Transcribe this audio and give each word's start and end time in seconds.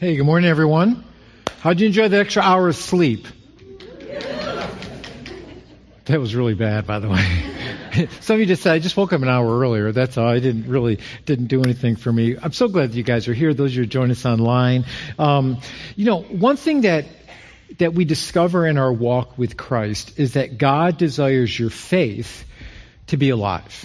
Hey, 0.00 0.14
good 0.14 0.26
morning, 0.26 0.48
everyone. 0.48 1.02
How'd 1.58 1.80
you 1.80 1.88
enjoy 1.88 2.06
the 2.06 2.18
extra 2.18 2.40
hour 2.40 2.68
of 2.68 2.76
sleep? 2.76 3.26
That 6.04 6.20
was 6.20 6.36
really 6.36 6.54
bad, 6.54 6.86
by 6.86 7.00
the 7.00 7.08
way. 7.08 8.08
Some 8.20 8.34
of 8.34 8.40
you 8.40 8.46
just 8.46 8.62
said, 8.62 8.74
I 8.74 8.78
just 8.78 8.96
woke 8.96 9.12
up 9.12 9.22
an 9.22 9.28
hour 9.28 9.58
earlier. 9.58 9.90
That's 9.90 10.16
all. 10.16 10.28
I 10.28 10.38
didn't 10.38 10.68
really, 10.68 11.00
didn't 11.26 11.48
do 11.48 11.64
anything 11.64 11.96
for 11.96 12.12
me. 12.12 12.36
I'm 12.40 12.52
so 12.52 12.68
glad 12.68 12.94
you 12.94 13.02
guys 13.02 13.26
are 13.26 13.34
here. 13.34 13.52
Those 13.52 13.72
of 13.72 13.74
you 13.74 13.82
who 13.82 13.86
join 13.88 14.12
us 14.12 14.24
online. 14.24 14.84
Um, 15.18 15.58
you 15.96 16.04
know, 16.04 16.20
one 16.20 16.56
thing 16.56 16.82
that, 16.82 17.06
that 17.78 17.92
we 17.92 18.04
discover 18.04 18.68
in 18.68 18.78
our 18.78 18.92
walk 18.92 19.36
with 19.36 19.56
Christ 19.56 20.16
is 20.20 20.34
that 20.34 20.58
God 20.58 20.96
desires 20.96 21.58
your 21.58 21.70
faith 21.70 22.44
to 23.08 23.16
be 23.16 23.30
alive. 23.30 23.84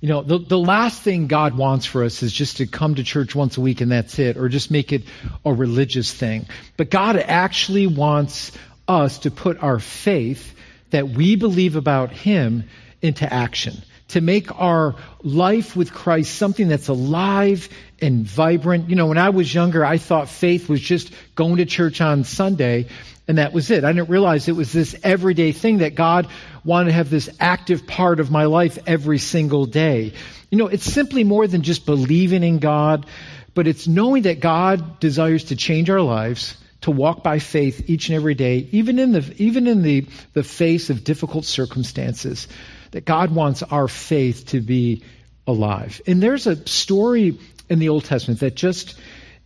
You 0.00 0.08
know, 0.08 0.22
the, 0.22 0.38
the 0.38 0.58
last 0.58 1.02
thing 1.02 1.26
God 1.26 1.56
wants 1.56 1.86
for 1.86 2.04
us 2.04 2.22
is 2.22 2.32
just 2.32 2.58
to 2.58 2.66
come 2.66 2.96
to 2.96 3.02
church 3.02 3.34
once 3.34 3.56
a 3.56 3.60
week 3.60 3.80
and 3.80 3.90
that's 3.90 4.18
it, 4.18 4.36
or 4.36 4.48
just 4.48 4.70
make 4.70 4.92
it 4.92 5.04
a 5.44 5.52
religious 5.52 6.12
thing. 6.12 6.46
But 6.76 6.90
God 6.90 7.16
actually 7.16 7.86
wants 7.86 8.52
us 8.86 9.20
to 9.20 9.30
put 9.30 9.62
our 9.62 9.78
faith 9.78 10.54
that 10.90 11.08
we 11.08 11.36
believe 11.36 11.76
about 11.76 12.10
Him 12.12 12.64
into 13.00 13.30
action. 13.30 13.82
To 14.08 14.20
make 14.20 14.60
our 14.60 14.94
life 15.22 15.74
with 15.74 15.92
Christ 15.92 16.36
something 16.36 16.68
that's 16.68 16.88
alive 16.88 17.68
and 18.00 18.24
vibrant. 18.24 18.88
You 18.88 18.96
know, 18.96 19.06
when 19.06 19.18
I 19.18 19.30
was 19.30 19.52
younger, 19.52 19.84
I 19.84 19.98
thought 19.98 20.28
faith 20.28 20.68
was 20.68 20.80
just 20.80 21.12
going 21.34 21.56
to 21.56 21.64
church 21.64 22.00
on 22.00 22.22
Sunday 22.22 22.86
and 23.28 23.38
that 23.38 23.52
was 23.52 23.70
it. 23.70 23.84
I 23.84 23.92
didn't 23.92 24.08
realize 24.08 24.48
it 24.48 24.52
was 24.52 24.72
this 24.72 24.94
everyday 25.02 25.52
thing 25.52 25.78
that 25.78 25.94
God 25.94 26.28
wanted 26.64 26.86
to 26.86 26.92
have 26.92 27.10
this 27.10 27.28
active 27.40 27.86
part 27.86 28.20
of 28.20 28.30
my 28.30 28.44
life 28.44 28.78
every 28.86 29.18
single 29.18 29.66
day. 29.66 30.12
You 30.50 30.58
know, 30.58 30.68
it's 30.68 30.84
simply 30.84 31.24
more 31.24 31.46
than 31.46 31.62
just 31.62 31.86
believing 31.86 32.44
in 32.44 32.58
God, 32.58 33.06
but 33.54 33.66
it's 33.66 33.88
knowing 33.88 34.22
that 34.22 34.40
God 34.40 35.00
desires 35.00 35.44
to 35.44 35.56
change 35.56 35.90
our 35.90 36.00
lives 36.00 36.56
to 36.82 36.90
walk 36.92 37.24
by 37.24 37.40
faith 37.40 37.90
each 37.90 38.08
and 38.08 38.16
every 38.16 38.34
day, 38.34 38.68
even 38.70 38.98
in 39.00 39.10
the, 39.10 39.34
even 39.38 39.66
in 39.66 39.82
the, 39.82 40.06
the 40.34 40.44
face 40.44 40.88
of 40.88 41.02
difficult 41.02 41.44
circumstances, 41.44 42.46
that 42.92 43.04
God 43.04 43.34
wants 43.34 43.64
our 43.64 43.88
faith 43.88 44.46
to 44.46 44.60
be 44.60 45.02
alive. 45.48 46.00
And 46.06 46.22
there's 46.22 46.46
a 46.46 46.64
story 46.68 47.38
in 47.68 47.80
the 47.80 47.88
Old 47.88 48.04
Testament 48.04 48.40
that 48.40 48.54
just 48.54 48.94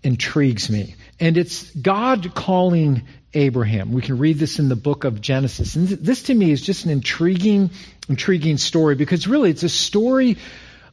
intrigues 0.02 0.68
me. 0.68 0.96
And 1.18 1.36
it's 1.36 1.70
God 1.70 2.34
calling 2.34 3.06
Abraham. 3.34 3.92
We 3.92 4.02
can 4.02 4.18
read 4.18 4.38
this 4.38 4.58
in 4.58 4.68
the 4.68 4.76
book 4.76 5.04
of 5.04 5.20
Genesis. 5.20 5.76
And 5.76 5.88
this 5.88 6.24
to 6.24 6.34
me 6.34 6.50
is 6.50 6.60
just 6.60 6.84
an 6.84 6.90
intriguing, 6.90 7.70
intriguing 8.08 8.56
story 8.56 8.96
because 8.96 9.28
really 9.28 9.50
it's 9.50 9.62
a 9.62 9.68
story 9.68 10.36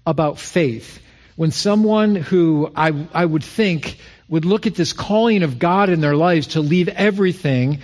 about 0.06 0.40
faith. 0.40 1.00
When 1.36 1.52
someone 1.52 2.16
who 2.16 2.72
I, 2.76 3.08
I 3.14 3.26
would 3.26 3.44
think 3.44 3.98
would 4.30 4.46
look 4.46 4.68
at 4.68 4.76
this 4.76 4.94
calling 4.94 5.44
of 5.44 5.58
God 5.58 5.90
in 5.90 6.02
their 6.02 6.16
lives 6.16 6.48
to 6.48 6.62
leave 6.62 6.90
everything 6.90 7.80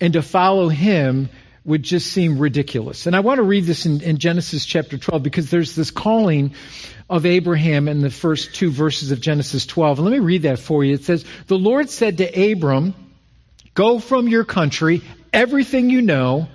and 0.00 0.12
to 0.12 0.22
follow 0.22 0.68
Him 0.68 1.28
would 1.64 1.82
just 1.82 2.12
seem 2.12 2.38
ridiculous. 2.38 3.06
And 3.06 3.16
I 3.16 3.20
want 3.20 3.38
to 3.38 3.42
read 3.42 3.64
this 3.64 3.86
in, 3.86 4.00
in, 4.00 4.18
Genesis 4.18 4.64
chapter 4.64 4.98
12 4.98 5.22
because 5.22 5.50
there's 5.50 5.74
this 5.74 5.90
calling 5.90 6.54
of 7.10 7.26
Abraham 7.26 7.88
in 7.88 8.02
the 8.02 8.10
first 8.10 8.54
two 8.54 8.70
verses 8.70 9.10
of 9.10 9.20
Genesis 9.20 9.66
12. 9.66 9.98
And 9.98 10.06
let 10.06 10.12
me 10.12 10.24
read 10.24 10.42
that 10.42 10.60
for 10.60 10.84
you. 10.84 10.94
It 10.94 11.04
says, 11.04 11.24
The 11.48 11.58
Lord 11.58 11.90
said 11.90 12.18
to 12.18 12.52
Abram, 12.52 12.94
Go 13.76 14.00
from 14.00 14.26
your 14.26 14.44
country, 14.44 15.02
everything 15.32 15.88
you 15.88 16.02
know, 16.02 16.48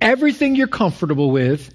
everything 0.00 0.56
you're 0.56 0.68
comfortable 0.68 1.30
with, 1.30 1.70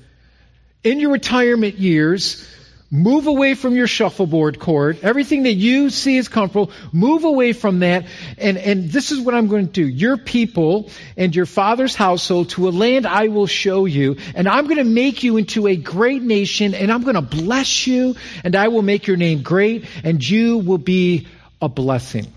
in 0.84 1.00
your 1.00 1.12
retirement 1.12 1.78
years, 1.78 2.48
Move 2.90 3.28
away 3.28 3.54
from 3.54 3.76
your 3.76 3.88
shuffleboard 3.88 4.60
court. 4.60 5.04
Everything 5.04 5.44
that 5.44 5.54
you 5.54 5.90
see 5.90 6.16
is 6.16 6.30
comfortable. 6.30 6.72
Move 6.94 7.26
away 7.26 7.52
from 7.52 7.80
that. 7.80 8.06
And, 8.38 8.58
and 8.58 8.90
this 8.90 9.12
is 9.12 9.20
what 9.20 9.36
I'm 9.36 9.48
going 9.48 9.68
to 9.68 9.74
do. 9.74 9.86
Your 9.86 10.16
people 10.16 10.90
and 11.18 11.36
your 11.36 11.46
father's 11.46 11.96
household 11.96 12.52
to 12.52 12.70
a 12.70 12.72
land 12.72 13.06
I 13.06 13.28
will 13.28 13.46
show 13.46 13.84
you. 13.84 14.16
And 14.36 14.48
I'm 14.48 14.66
going 14.66 14.78
to 14.78 14.86
make 14.86 15.22
you 15.24 15.36
into 15.36 15.68
a 15.68 15.76
great 15.76 16.22
nation 16.22 16.74
and 16.74 16.90
I'm 16.90 17.04
going 17.04 17.16
to 17.16 17.22
bless 17.22 17.88
you 17.88 18.16
and 18.46 18.56
I 18.56 18.70
will 18.70 18.84
make 18.84 19.06
your 19.06 19.18
name 19.18 19.42
great 19.42 19.84
and 20.06 20.26
you 20.26 20.60
will 20.60 20.78
be 20.78 21.28
a 21.62 21.68
blessing. 21.68 22.28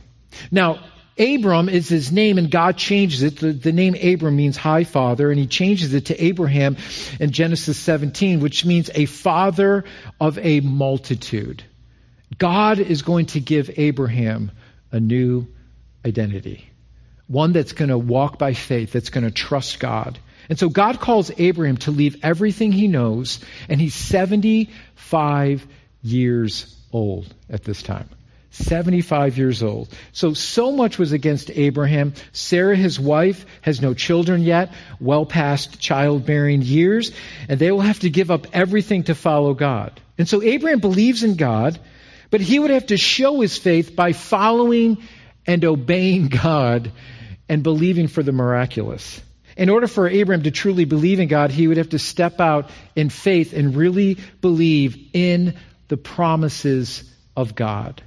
Now, 0.50 0.80
Abram 1.20 1.68
is 1.68 1.88
his 1.88 2.10
name, 2.10 2.38
and 2.38 2.50
God 2.50 2.78
changes 2.78 3.22
it. 3.22 3.36
The, 3.36 3.52
the, 3.52 3.72
name 3.72 3.94
Abram 3.94 4.34
means 4.34 4.56
high 4.56 4.84
father, 4.84 5.30
and 5.30 5.38
he 5.38 5.46
changes 5.46 5.92
it 5.92 6.06
to 6.06 6.24
Abraham 6.24 6.78
in 7.20 7.30
Genesis 7.30 7.76
17, 7.78 8.40
which 8.40 8.64
means 8.64 8.90
a 8.94 9.04
father 9.04 9.84
of 10.18 10.38
a 10.38 10.60
multitude. 10.60 11.62
God 12.38 12.78
is 12.78 13.02
going 13.02 13.26
to 13.26 13.40
give 13.40 13.70
Abraham 13.76 14.50
a 14.92 14.98
new 14.98 15.46
identity, 16.06 16.70
one 17.26 17.52
that's 17.52 17.72
going 17.72 17.90
to 17.90 17.98
walk 17.98 18.38
by 18.38 18.54
faith, 18.54 18.92
that's 18.92 19.10
going 19.10 19.24
to 19.24 19.30
trust 19.30 19.78
God. 19.78 20.18
And 20.48 20.58
so 20.58 20.70
God 20.70 21.00
calls 21.00 21.30
Abraham 21.36 21.76
to 21.78 21.90
leave 21.90 22.24
everything 22.24 22.72
he 22.72 22.88
knows, 22.88 23.40
and 23.68 23.78
he's 23.78 23.94
75 23.94 25.66
years 26.02 26.76
old 26.92 27.32
at 27.50 27.62
this 27.62 27.82
time. 27.82 28.08
75 28.50 29.38
years 29.38 29.62
old. 29.62 29.88
So, 30.12 30.34
so 30.34 30.72
much 30.72 30.98
was 30.98 31.12
against 31.12 31.50
Abraham. 31.50 32.14
Sarah, 32.32 32.76
his 32.76 32.98
wife, 32.98 33.46
has 33.62 33.80
no 33.80 33.94
children 33.94 34.42
yet, 34.42 34.72
well 34.98 35.24
past 35.24 35.78
childbearing 35.78 36.62
years, 36.62 37.12
and 37.48 37.60
they 37.60 37.70
will 37.70 37.80
have 37.80 38.00
to 38.00 38.10
give 38.10 38.30
up 38.30 38.48
everything 38.52 39.04
to 39.04 39.14
follow 39.14 39.54
God. 39.54 40.00
And 40.18 40.28
so 40.28 40.42
Abraham 40.42 40.80
believes 40.80 41.22
in 41.22 41.36
God, 41.36 41.78
but 42.30 42.40
he 42.40 42.58
would 42.58 42.70
have 42.70 42.86
to 42.86 42.96
show 42.96 43.40
his 43.40 43.56
faith 43.56 43.94
by 43.94 44.12
following 44.12 44.98
and 45.46 45.64
obeying 45.64 46.28
God 46.28 46.90
and 47.48 47.62
believing 47.62 48.08
for 48.08 48.22
the 48.22 48.32
miraculous. 48.32 49.20
In 49.56 49.68
order 49.68 49.86
for 49.86 50.08
Abraham 50.08 50.42
to 50.44 50.50
truly 50.50 50.86
believe 50.86 51.20
in 51.20 51.28
God, 51.28 51.50
he 51.50 51.68
would 51.68 51.76
have 51.76 51.90
to 51.90 51.98
step 51.98 52.40
out 52.40 52.70
in 52.96 53.10
faith 53.10 53.52
and 53.52 53.76
really 53.76 54.18
believe 54.40 55.10
in 55.12 55.54
the 55.88 55.96
promises 55.96 57.04
of 57.36 57.54
God 57.54 58.02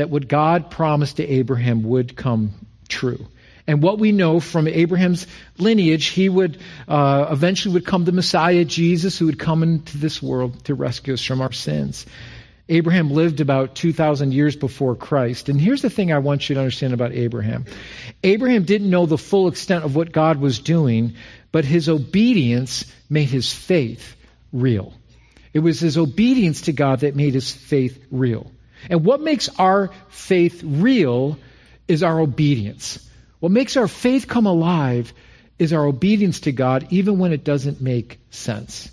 that 0.00 0.08
what 0.08 0.26
God 0.26 0.70
promised 0.70 1.18
to 1.18 1.28
Abraham 1.28 1.82
would 1.82 2.16
come 2.16 2.52
true. 2.88 3.26
And 3.66 3.82
what 3.82 3.98
we 3.98 4.12
know 4.12 4.40
from 4.40 4.66
Abraham's 4.66 5.26
lineage, 5.58 6.06
he 6.06 6.26
would 6.26 6.56
uh, 6.88 7.26
eventually 7.30 7.74
would 7.74 7.84
come 7.84 8.06
the 8.06 8.12
Messiah, 8.12 8.64
Jesus, 8.64 9.18
who 9.18 9.26
would 9.26 9.38
come 9.38 9.62
into 9.62 9.98
this 9.98 10.22
world 10.22 10.64
to 10.64 10.74
rescue 10.74 11.12
us 11.12 11.22
from 11.22 11.42
our 11.42 11.52
sins. 11.52 12.06
Abraham 12.70 13.10
lived 13.10 13.42
about 13.42 13.74
2,000 13.74 14.32
years 14.32 14.56
before 14.56 14.96
Christ. 14.96 15.50
And 15.50 15.60
here's 15.60 15.82
the 15.82 15.90
thing 15.90 16.12
I 16.12 16.20
want 16.20 16.48
you 16.48 16.54
to 16.54 16.60
understand 16.60 16.94
about 16.94 17.12
Abraham. 17.12 17.66
Abraham 18.22 18.64
didn't 18.64 18.88
know 18.88 19.04
the 19.04 19.18
full 19.18 19.48
extent 19.48 19.84
of 19.84 19.96
what 19.96 20.12
God 20.12 20.40
was 20.40 20.60
doing, 20.60 21.12
but 21.52 21.66
his 21.66 21.90
obedience 21.90 22.90
made 23.10 23.28
his 23.28 23.52
faith 23.52 24.16
real. 24.50 24.94
It 25.52 25.58
was 25.58 25.78
his 25.78 25.98
obedience 25.98 26.62
to 26.62 26.72
God 26.72 27.00
that 27.00 27.14
made 27.14 27.34
his 27.34 27.52
faith 27.52 28.02
real. 28.10 28.50
And 28.88 29.04
what 29.04 29.20
makes 29.20 29.48
our 29.58 29.90
faith 30.08 30.62
real 30.64 31.38
is 31.88 32.02
our 32.02 32.20
obedience. 32.20 33.06
What 33.40 33.52
makes 33.52 33.76
our 33.76 33.88
faith 33.88 34.28
come 34.28 34.46
alive 34.46 35.12
is 35.58 35.72
our 35.72 35.84
obedience 35.84 36.40
to 36.40 36.52
God, 36.52 36.86
even 36.90 37.18
when 37.18 37.32
it 37.32 37.44
doesn't 37.44 37.80
make 37.80 38.18
sense. 38.30 38.90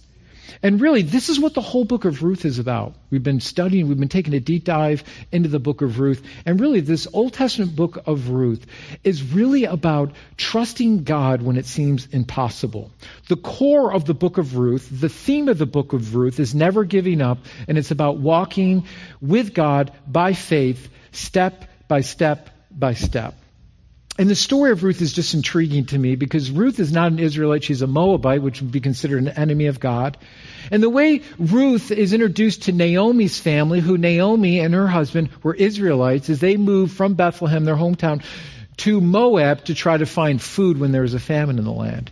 And 0.64 0.80
really, 0.82 1.02
this 1.02 1.30
is 1.30 1.40
what 1.40 1.54
the 1.54 1.62
whole 1.62 1.86
book 1.86 2.06
of 2.06 2.24
Ruth 2.24 2.46
is 2.46 2.60
about. 2.60 2.96
We've 3.10 3.24
been 3.24 3.40
studying, 3.40 3.88
we've 3.88 4.00
been 4.00 4.10
taking 4.10 4.34
a 4.34 4.40
deep 4.40 4.64
dive 4.64 5.04
into 5.32 5.50
the 5.50 5.60
book 5.60 5.82
of 5.82 6.00
Ruth. 6.00 6.24
And 6.46 6.60
really, 6.60 6.82
this 6.82 7.08
Old 7.12 7.34
Testament 7.34 7.76
book 7.76 8.00
of 8.06 8.30
Ruth 8.30 8.66
is 9.04 9.24
really 9.24 9.66
about 9.66 10.12
trusting 10.38 11.04
God 11.04 11.42
when 11.42 11.58
it 11.58 11.66
seems 11.66 12.08
impossible. 12.08 12.92
The 13.28 13.38
core 13.38 13.94
of 13.94 14.06
the 14.06 14.14
book 14.14 14.38
of 14.38 14.58
Ruth, 14.58 14.88
the 14.92 15.10
theme 15.10 15.50
of 15.50 15.58
the 15.58 15.66
book 15.66 15.94
of 15.94 16.16
Ruth 16.16 16.40
is 16.40 16.56
never 16.56 16.84
giving 16.84 17.22
up, 17.22 17.40
and 17.68 17.78
it's 17.78 17.92
about 17.92 18.18
walking 18.18 18.86
with 19.22 19.54
God 19.54 19.92
by 20.08 20.34
faith, 20.34 20.90
step 21.12 21.66
by 21.88 22.02
step 22.02 22.50
by 22.72 22.94
step. 22.94 23.36
And 24.20 24.30
the 24.30 24.36
story 24.36 24.72
of 24.72 24.84
Ruth 24.84 25.02
is 25.02 25.14
just 25.14 25.36
intriguing 25.36 25.86
to 25.88 25.98
me 25.98 26.16
because 26.16 26.50
Ruth 26.50 26.80
is 26.80 26.92
not 26.92 27.12
an 27.12 27.20
Israelite. 27.20 27.64
She's 27.64 27.84
a 27.84 27.88
Moabite, 27.88 28.42
which 28.42 28.62
would 28.62 28.72
be 28.72 28.80
considered 28.80 29.22
an 29.22 29.28
enemy 29.28 29.68
of 29.68 29.80
God. 29.80 30.18
And 30.72 30.82
the 30.82 30.90
way 30.90 31.22
Ruth 31.38 31.92
is 31.92 32.14
introduced 32.14 32.64
to 32.64 32.72
Naomi's 32.72 33.40
family, 33.40 33.80
who 33.80 33.98
Naomi 33.98 34.60
and 34.60 34.74
her 34.74 34.88
husband 34.88 35.30
were 35.44 35.54
Israelites, 35.54 36.30
is 36.30 36.40
they 36.40 36.58
moved 36.58 36.96
from 36.96 37.14
Bethlehem, 37.14 37.64
their 37.64 37.76
hometown, 37.76 38.24
to 38.78 39.00
Moab 39.02 39.66
to 39.66 39.76
try 39.76 39.98
to 39.98 40.06
find 40.06 40.42
food 40.42 40.80
when 40.80 40.92
there 40.92 41.04
was 41.04 41.14
a 41.14 41.20
famine 41.20 41.60
in 41.60 41.66
the 41.66 41.72
land. 41.72 42.12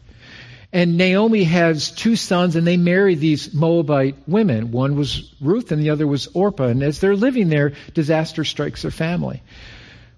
And 0.71 0.97
Naomi 0.97 1.43
has 1.45 1.89
two 1.89 2.15
sons, 2.15 2.55
and 2.55 2.67
they 2.67 2.77
marry 2.77 3.15
these 3.15 3.53
Moabite 3.53 4.15
women. 4.27 4.71
One 4.71 4.95
was 4.95 5.31
Ruth, 5.41 5.71
and 5.71 5.81
the 5.81 5.91
other 5.91 6.05
was 6.05 6.27
Orpah. 6.27 6.67
And 6.67 6.83
as 6.83 6.99
they're 6.99 7.15
living 7.15 7.49
there, 7.49 7.73
disaster 7.93 8.43
strikes 8.43 8.83
their 8.83 8.91
family. 8.91 9.41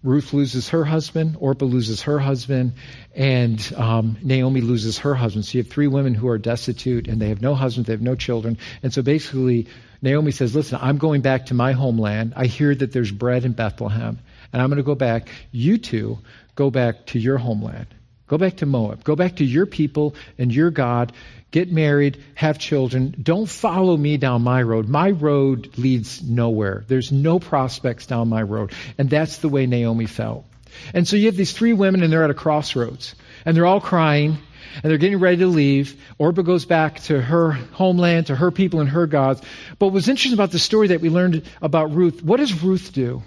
Ruth 0.03 0.33
loses 0.33 0.69
her 0.69 0.85
husband, 0.85 1.37
Orpah 1.39 1.65
loses 1.65 2.03
her 2.03 2.19
husband, 2.19 2.73
and 3.15 3.73
um, 3.75 4.17
Naomi 4.21 4.61
loses 4.61 4.99
her 4.99 5.15
husband. 5.15 5.45
So 5.45 5.57
you 5.57 5.63
have 5.63 5.71
three 5.71 5.87
women 5.87 6.13
who 6.13 6.27
are 6.27 6.37
destitute 6.37 7.07
and 7.07 7.21
they 7.21 7.29
have 7.29 7.41
no 7.41 7.55
husband, 7.55 7.87
they 7.87 7.93
have 7.93 8.01
no 8.01 8.15
children. 8.15 8.57
And 8.83 8.93
so 8.93 9.01
basically, 9.01 9.67
Naomi 10.01 10.31
says, 10.31 10.55
Listen, 10.55 10.79
I'm 10.81 10.97
going 10.97 11.21
back 11.21 11.47
to 11.47 11.53
my 11.53 11.71
homeland. 11.71 12.33
I 12.35 12.45
hear 12.45 12.73
that 12.75 12.91
there's 12.91 13.11
bread 13.11 13.45
in 13.45 13.53
Bethlehem. 13.53 14.19
and 14.53 14.61
I'm 14.61 14.69
going 14.69 14.77
to 14.77 14.83
go 14.83 14.95
back. 14.95 15.29
You 15.51 15.77
two 15.77 16.19
go 16.55 16.69
back 16.69 17.07
to 17.07 17.19
your 17.19 17.37
homeland. 17.37 17.87
Go 18.27 18.37
back 18.37 18.57
to 18.57 18.65
Moab. 18.65 19.03
Go 19.03 19.15
back 19.15 19.37
to 19.37 19.45
your 19.45 19.65
people 19.65 20.15
and 20.37 20.53
your 20.53 20.69
God. 20.69 21.13
Get 21.49 21.71
married, 21.71 22.21
have 22.35 22.59
children. 22.59 23.15
Don't 23.21 23.47
follow 23.47 23.95
me 23.95 24.17
down 24.17 24.41
my 24.41 24.61
road. 24.61 24.89
My 24.89 25.11
road 25.11 25.77
leads 25.77 26.21
nowhere. 26.21 26.83
There's 26.87 27.11
no 27.11 27.39
prospects 27.39 28.05
down 28.05 28.27
my 28.27 28.41
road. 28.41 28.73
And 28.97 29.09
that's 29.09 29.37
the 29.37 29.47
way 29.47 29.65
Naomi 29.65 30.07
felt. 30.07 30.45
And 30.93 31.07
so 31.07 31.15
you 31.15 31.27
have 31.27 31.37
these 31.37 31.53
three 31.53 31.71
women 31.71 32.03
and 32.03 32.11
they're 32.11 32.23
at 32.23 32.29
a 32.29 32.35
crossroads. 32.35 33.15
And 33.45 33.55
they're 33.55 33.65
all 33.65 33.79
crying 33.79 34.37
and 34.83 34.91
they're 34.91 34.97
getting 34.97 35.19
ready 35.19 35.37
to 35.37 35.47
leave. 35.47 35.99
Orpah 36.17 36.41
goes 36.41 36.65
back 36.65 36.99
to 37.03 37.21
her 37.21 37.51
homeland, 37.51 38.27
to 38.27 38.35
her 38.35 38.51
people 38.51 38.81
and 38.81 38.89
her 38.89 39.07
gods. 39.07 39.41
But 39.79 39.89
what's 39.89 40.09
interesting 40.09 40.33
about 40.37 40.51
the 40.51 40.59
story 40.59 40.89
that 40.89 40.99
we 40.99 41.09
learned 41.09 41.43
about 41.61 41.95
Ruth, 41.95 42.21
what 42.21 42.37
does 42.37 42.61
Ruth 42.61 42.91
do? 42.91 43.23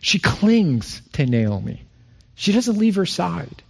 She 0.00 0.18
clings 0.18 1.02
to 1.12 1.24
Naomi. 1.24 1.84
She 2.34 2.52
doesn't 2.52 2.78
leave 2.78 2.96
her 2.96 3.06
side. 3.06 3.62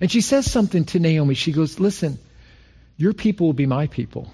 And 0.00 0.10
she 0.10 0.20
says 0.20 0.50
something 0.50 0.84
to 0.86 0.98
Naomi. 0.98 1.34
She 1.34 1.52
goes, 1.52 1.80
Listen, 1.80 2.18
your 2.96 3.12
people 3.12 3.46
will 3.46 3.54
be 3.54 3.66
my 3.66 3.86
people. 3.86 4.32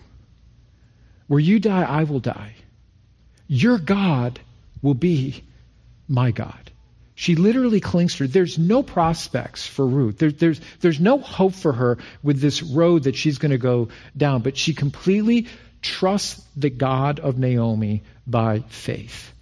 Where 1.26 1.40
you 1.40 1.60
die, 1.60 1.82
I 1.82 2.04
will 2.04 2.20
die. 2.20 2.54
Your 3.46 3.78
God 3.78 4.40
will 4.82 4.94
be 4.94 5.44
my 6.08 6.30
God. 6.30 6.70
She 7.14 7.36
literally 7.36 7.80
clings 7.80 8.16
to 8.16 8.24
her. 8.24 8.28
There's 8.28 8.58
no 8.58 8.82
prospects 8.82 9.66
for 9.66 9.86
Ruth. 9.86 10.18
There, 10.18 10.32
there's, 10.32 10.60
there's 10.80 11.00
no 11.00 11.18
hope 11.18 11.54
for 11.54 11.72
her 11.72 11.98
with 12.22 12.40
this 12.40 12.62
road 12.62 13.04
that 13.04 13.16
she's 13.16 13.38
going 13.38 13.52
to 13.52 13.58
go 13.58 13.88
down, 14.16 14.42
but 14.42 14.56
she 14.56 14.74
completely 14.74 15.46
trusts 15.82 16.44
the 16.56 16.70
God 16.70 17.20
of 17.20 17.38
Naomi 17.38 18.02
by 18.26 18.60
faith. 18.68 19.32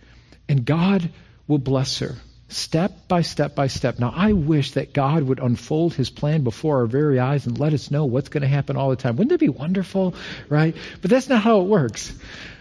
And 0.49 0.65
God 0.65 1.11
will 1.47 1.59
bless 1.59 2.01
her 2.01 2.17
step 2.53 3.09
by 3.09 3.23
step 3.23 3.55
by 3.55 3.67
step. 3.67 3.99
Now, 3.99 4.13
I 4.15 4.33
wish 4.33 4.73
that 4.73 4.93
God 4.93 5.23
would 5.23 5.39
unfold 5.39 5.95
his 5.95 6.11
plan 6.11 6.43
before 6.43 6.79
our 6.79 6.87
very 6.87 7.19
eyes 7.19 7.47
and 7.47 7.59
let 7.59 7.73
us 7.73 7.91
know 7.91 8.05
what's 8.05 8.29
going 8.29 8.43
to 8.43 8.49
happen 8.49 8.77
all 8.77 8.91
the 8.91 8.97
time. 8.97 9.17
Wouldn't 9.17 9.31
that 9.31 9.39
be 9.39 9.49
wonderful? 9.49 10.15
Right? 10.49 10.77
But 11.01 11.11
that's 11.11 11.29
not 11.29 11.43
how 11.43 11.61
it 11.61 11.67
works. 11.67 12.13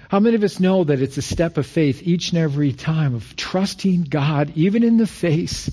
How 0.10 0.20
many 0.20 0.36
of 0.36 0.44
us 0.44 0.60
know 0.60 0.84
that 0.86 1.02
it's 1.02 1.18
a 1.18 1.22
step 1.22 1.58
of 1.58 1.68
faith 1.68 2.02
each 2.04 2.30
and 2.30 2.40
every 2.40 2.74
time 2.74 3.14
of 3.14 3.36
trusting 3.36 4.04
God, 4.04 4.54
even 4.56 4.84
in 4.84 4.98
the 4.98 5.08
face 5.08 5.70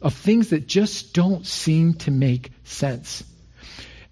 of 0.00 0.14
things 0.14 0.50
that 0.50 0.66
just 0.66 1.12
don't 1.12 1.46
seem 1.46 1.94
to 1.94 2.10
make 2.10 2.50
sense? 2.64 3.22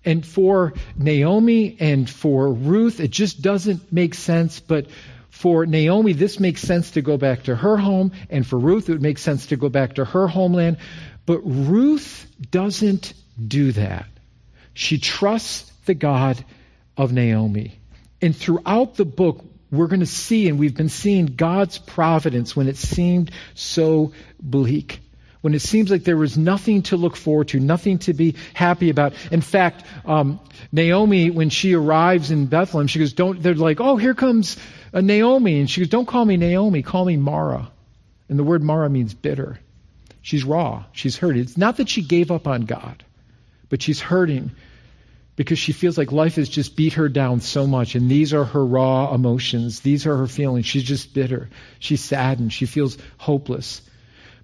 And 0.04 0.26
for 0.26 0.74
Naomi 0.96 1.76
and 1.78 2.10
for 2.10 2.52
Ruth, 2.52 3.00
it 3.00 3.10
just 3.10 3.40
doesn't 3.40 3.92
make 3.92 4.14
sense, 4.14 4.60
but 4.60 4.86
for 5.32 5.64
Naomi, 5.64 6.12
this 6.12 6.38
makes 6.38 6.60
sense 6.60 6.90
to 6.92 7.00
go 7.00 7.16
back 7.16 7.44
to 7.44 7.56
her 7.56 7.78
home, 7.78 8.12
and 8.28 8.46
for 8.46 8.58
Ruth, 8.58 8.90
it 8.90 8.92
would 8.92 9.02
make 9.02 9.16
sense 9.16 9.46
to 9.46 9.56
go 9.56 9.70
back 9.70 9.94
to 9.94 10.04
her 10.04 10.28
homeland. 10.28 10.76
But 11.24 11.38
Ruth 11.38 12.26
doesn't 12.50 13.14
do 13.44 13.72
that. 13.72 14.06
She 14.74 14.98
trusts 14.98 15.72
the 15.86 15.94
God 15.94 16.44
of 16.98 17.14
Naomi. 17.14 17.72
And 18.20 18.36
throughout 18.36 18.96
the 18.96 19.06
book, 19.06 19.42
we're 19.70 19.86
going 19.86 20.00
to 20.00 20.06
see, 20.06 20.48
and 20.48 20.58
we've 20.58 20.76
been 20.76 20.90
seeing 20.90 21.24
God's 21.24 21.78
providence 21.78 22.54
when 22.54 22.68
it 22.68 22.76
seemed 22.76 23.30
so 23.54 24.12
bleak 24.38 25.00
when 25.40 25.54
it 25.54 25.60
seems 25.60 25.90
like 25.90 26.04
there 26.04 26.16
was 26.16 26.38
nothing 26.38 26.82
to 26.82 26.96
look 26.96 27.16
forward 27.16 27.48
to, 27.48 27.58
nothing 27.58 27.98
to 27.98 28.14
be 28.14 28.36
happy 28.54 28.90
about. 28.90 29.12
In 29.32 29.40
fact, 29.40 29.84
um, 30.04 30.38
Naomi, 30.70 31.30
when 31.30 31.50
she 31.50 31.74
arrives 31.74 32.30
in 32.30 32.46
Bethlehem, 32.46 32.86
she 32.86 33.00
goes, 33.00 33.12
"Don't." 33.12 33.42
They're 33.42 33.56
like, 33.56 33.80
"Oh, 33.80 33.96
here 33.96 34.14
comes 34.14 34.56
uh, 34.92 35.00
Naomi," 35.00 35.60
and 35.60 35.70
she 35.70 35.80
goes, 35.80 35.88
"Don't 35.88 36.06
call 36.06 36.24
me 36.24 36.36
Naomi, 36.36 36.82
call 36.82 37.04
me 37.04 37.16
Mara." 37.16 37.70
And 38.28 38.38
the 38.38 38.44
word 38.44 38.62
Mara 38.62 38.88
means 38.88 39.14
bitter. 39.14 39.58
She's 40.22 40.44
raw. 40.44 40.84
She's 40.92 41.16
hurt. 41.16 41.36
It's 41.36 41.58
not 41.58 41.76
that 41.78 41.88
she 41.88 42.02
gave 42.02 42.30
up 42.30 42.46
on 42.46 42.62
God, 42.62 43.04
but 43.68 43.82
she's 43.82 44.00
hurting 44.00 44.52
because 45.34 45.58
she 45.58 45.72
feels 45.72 45.98
like 45.98 46.12
life 46.12 46.36
has 46.36 46.48
just 46.48 46.76
beat 46.76 46.94
her 46.94 47.08
down 47.08 47.40
so 47.40 47.66
much. 47.66 47.94
And 47.94 48.10
these 48.10 48.32
are 48.32 48.44
her 48.44 48.64
raw 48.64 49.12
emotions. 49.14 49.80
These 49.80 50.06
are 50.06 50.16
her 50.16 50.26
feelings. 50.26 50.66
She's 50.66 50.84
just 50.84 51.12
bitter. 51.12 51.50
She's 51.78 52.02
saddened. 52.02 52.52
She 52.52 52.66
feels 52.66 52.98
hopeless. 53.18 53.82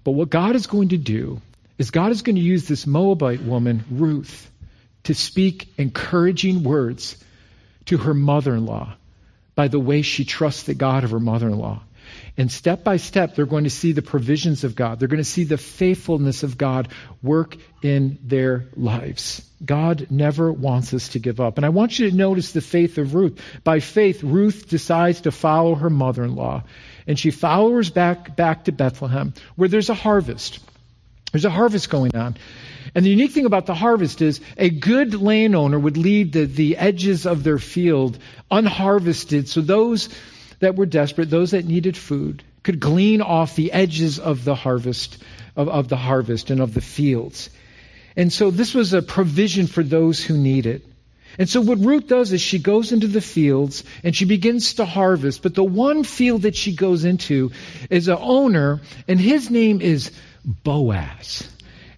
But 0.03 0.11
what 0.11 0.29
God 0.29 0.55
is 0.55 0.67
going 0.67 0.89
to 0.89 0.97
do 0.97 1.41
is 1.77 1.91
God 1.91 2.11
is 2.11 2.21
going 2.21 2.35
to 2.35 2.41
use 2.41 2.67
this 2.67 2.85
Moabite 2.85 3.41
woman, 3.41 3.83
Ruth, 3.89 4.51
to 5.03 5.13
speak 5.13 5.73
encouraging 5.77 6.63
words 6.63 7.15
to 7.85 7.97
her 7.97 8.13
mother 8.13 8.55
in 8.55 8.65
law 8.65 8.95
by 9.59 9.67
the 9.67 9.77
way 9.77 10.01
she 10.03 10.23
trusts 10.23 10.63
the 10.63 10.73
God 10.73 11.03
of 11.03 11.11
her 11.11 11.19
mother 11.19 11.49
in 11.49 11.57
law. 11.57 11.81
And 12.37 12.49
step 12.49 12.81
by 12.81 12.95
step, 12.95 13.35
they're 13.35 13.45
going 13.45 13.65
to 13.65 13.69
see 13.69 13.91
the 13.91 14.01
provisions 14.01 14.63
of 14.63 14.73
God. 14.73 14.99
They're 14.99 15.09
going 15.09 15.17
to 15.17 15.25
see 15.25 15.43
the 15.43 15.57
faithfulness 15.57 16.43
of 16.43 16.57
God 16.57 16.87
work 17.21 17.57
in 17.81 18.19
their 18.23 18.69
lives. 18.77 19.45
God 19.65 20.07
never 20.09 20.49
wants 20.49 20.93
us 20.93 21.09
to 21.09 21.19
give 21.19 21.41
up. 21.41 21.57
And 21.57 21.65
I 21.65 21.69
want 21.77 21.99
you 21.99 22.09
to 22.09 22.15
notice 22.15 22.53
the 22.53 22.61
faith 22.61 22.97
of 22.97 23.13
Ruth. 23.13 23.41
By 23.65 23.81
faith, 23.81 24.23
Ruth 24.23 24.69
decides 24.69 25.19
to 25.21 25.31
follow 25.33 25.75
her 25.75 25.89
mother 25.89 26.23
in 26.23 26.37
law 26.37 26.63
and 27.05 27.19
she 27.19 27.29
follows 27.29 27.89
back, 27.89 28.37
back 28.37 28.63
to 28.63 28.71
Bethlehem 28.71 29.33
where 29.57 29.67
there's 29.67 29.89
a 29.89 29.93
harvest. 29.93 30.59
There's 31.31 31.45
a 31.45 31.49
harvest 31.49 31.89
going 31.89 32.15
on. 32.15 32.37
And 32.95 33.05
the 33.05 33.09
unique 33.09 33.31
thing 33.31 33.45
about 33.45 33.65
the 33.65 33.75
harvest 33.75 34.21
is 34.21 34.41
a 34.57 34.69
good 34.69 35.13
landowner 35.13 35.77
would 35.77 35.97
leave 35.97 36.31
the, 36.31 36.45
the 36.45 36.77
edges 36.77 37.25
of 37.25 37.43
their 37.43 37.59
field 37.59 38.17
unharvested 38.49 39.47
so 39.47 39.61
those 39.61 40.09
that 40.59 40.75
were 40.75 40.87
desperate, 40.87 41.29
those 41.29 41.51
that 41.51 41.65
needed 41.65 41.95
food, 41.95 42.43
could 42.63 42.79
glean 42.79 43.21
off 43.21 43.55
the 43.55 43.71
edges 43.71 44.19
of 44.19 44.43
the 44.43 44.55
harvest, 44.55 45.23
of, 45.55 45.69
of 45.69 45.87
the 45.87 45.97
harvest 45.97 46.49
and 46.49 46.59
of 46.61 46.73
the 46.73 46.81
fields. 46.81 47.49
And 48.17 48.33
so 48.33 48.51
this 48.51 48.73
was 48.73 48.93
a 48.93 49.01
provision 49.01 49.67
for 49.67 49.83
those 49.83 50.21
who 50.21 50.37
need 50.37 50.65
it. 50.65 50.83
And 51.37 51.47
so 51.47 51.61
what 51.61 51.79
Ruth 51.79 52.07
does 52.07 52.33
is 52.33 52.41
she 52.41 52.59
goes 52.59 52.91
into 52.91 53.07
the 53.07 53.21
fields 53.21 53.83
and 54.03 54.15
she 54.15 54.25
begins 54.25 54.73
to 54.75 54.85
harvest. 54.85 55.43
But 55.43 55.55
the 55.55 55.63
one 55.63 56.03
field 56.03 56.41
that 56.41 56.55
she 56.55 56.75
goes 56.75 57.05
into 57.05 57.51
is 57.89 58.07
an 58.07 58.17
owner, 58.19 58.81
and 59.07 59.19
his 59.19 59.49
name 59.49 59.79
is 59.79 60.11
Boaz. 60.49 61.47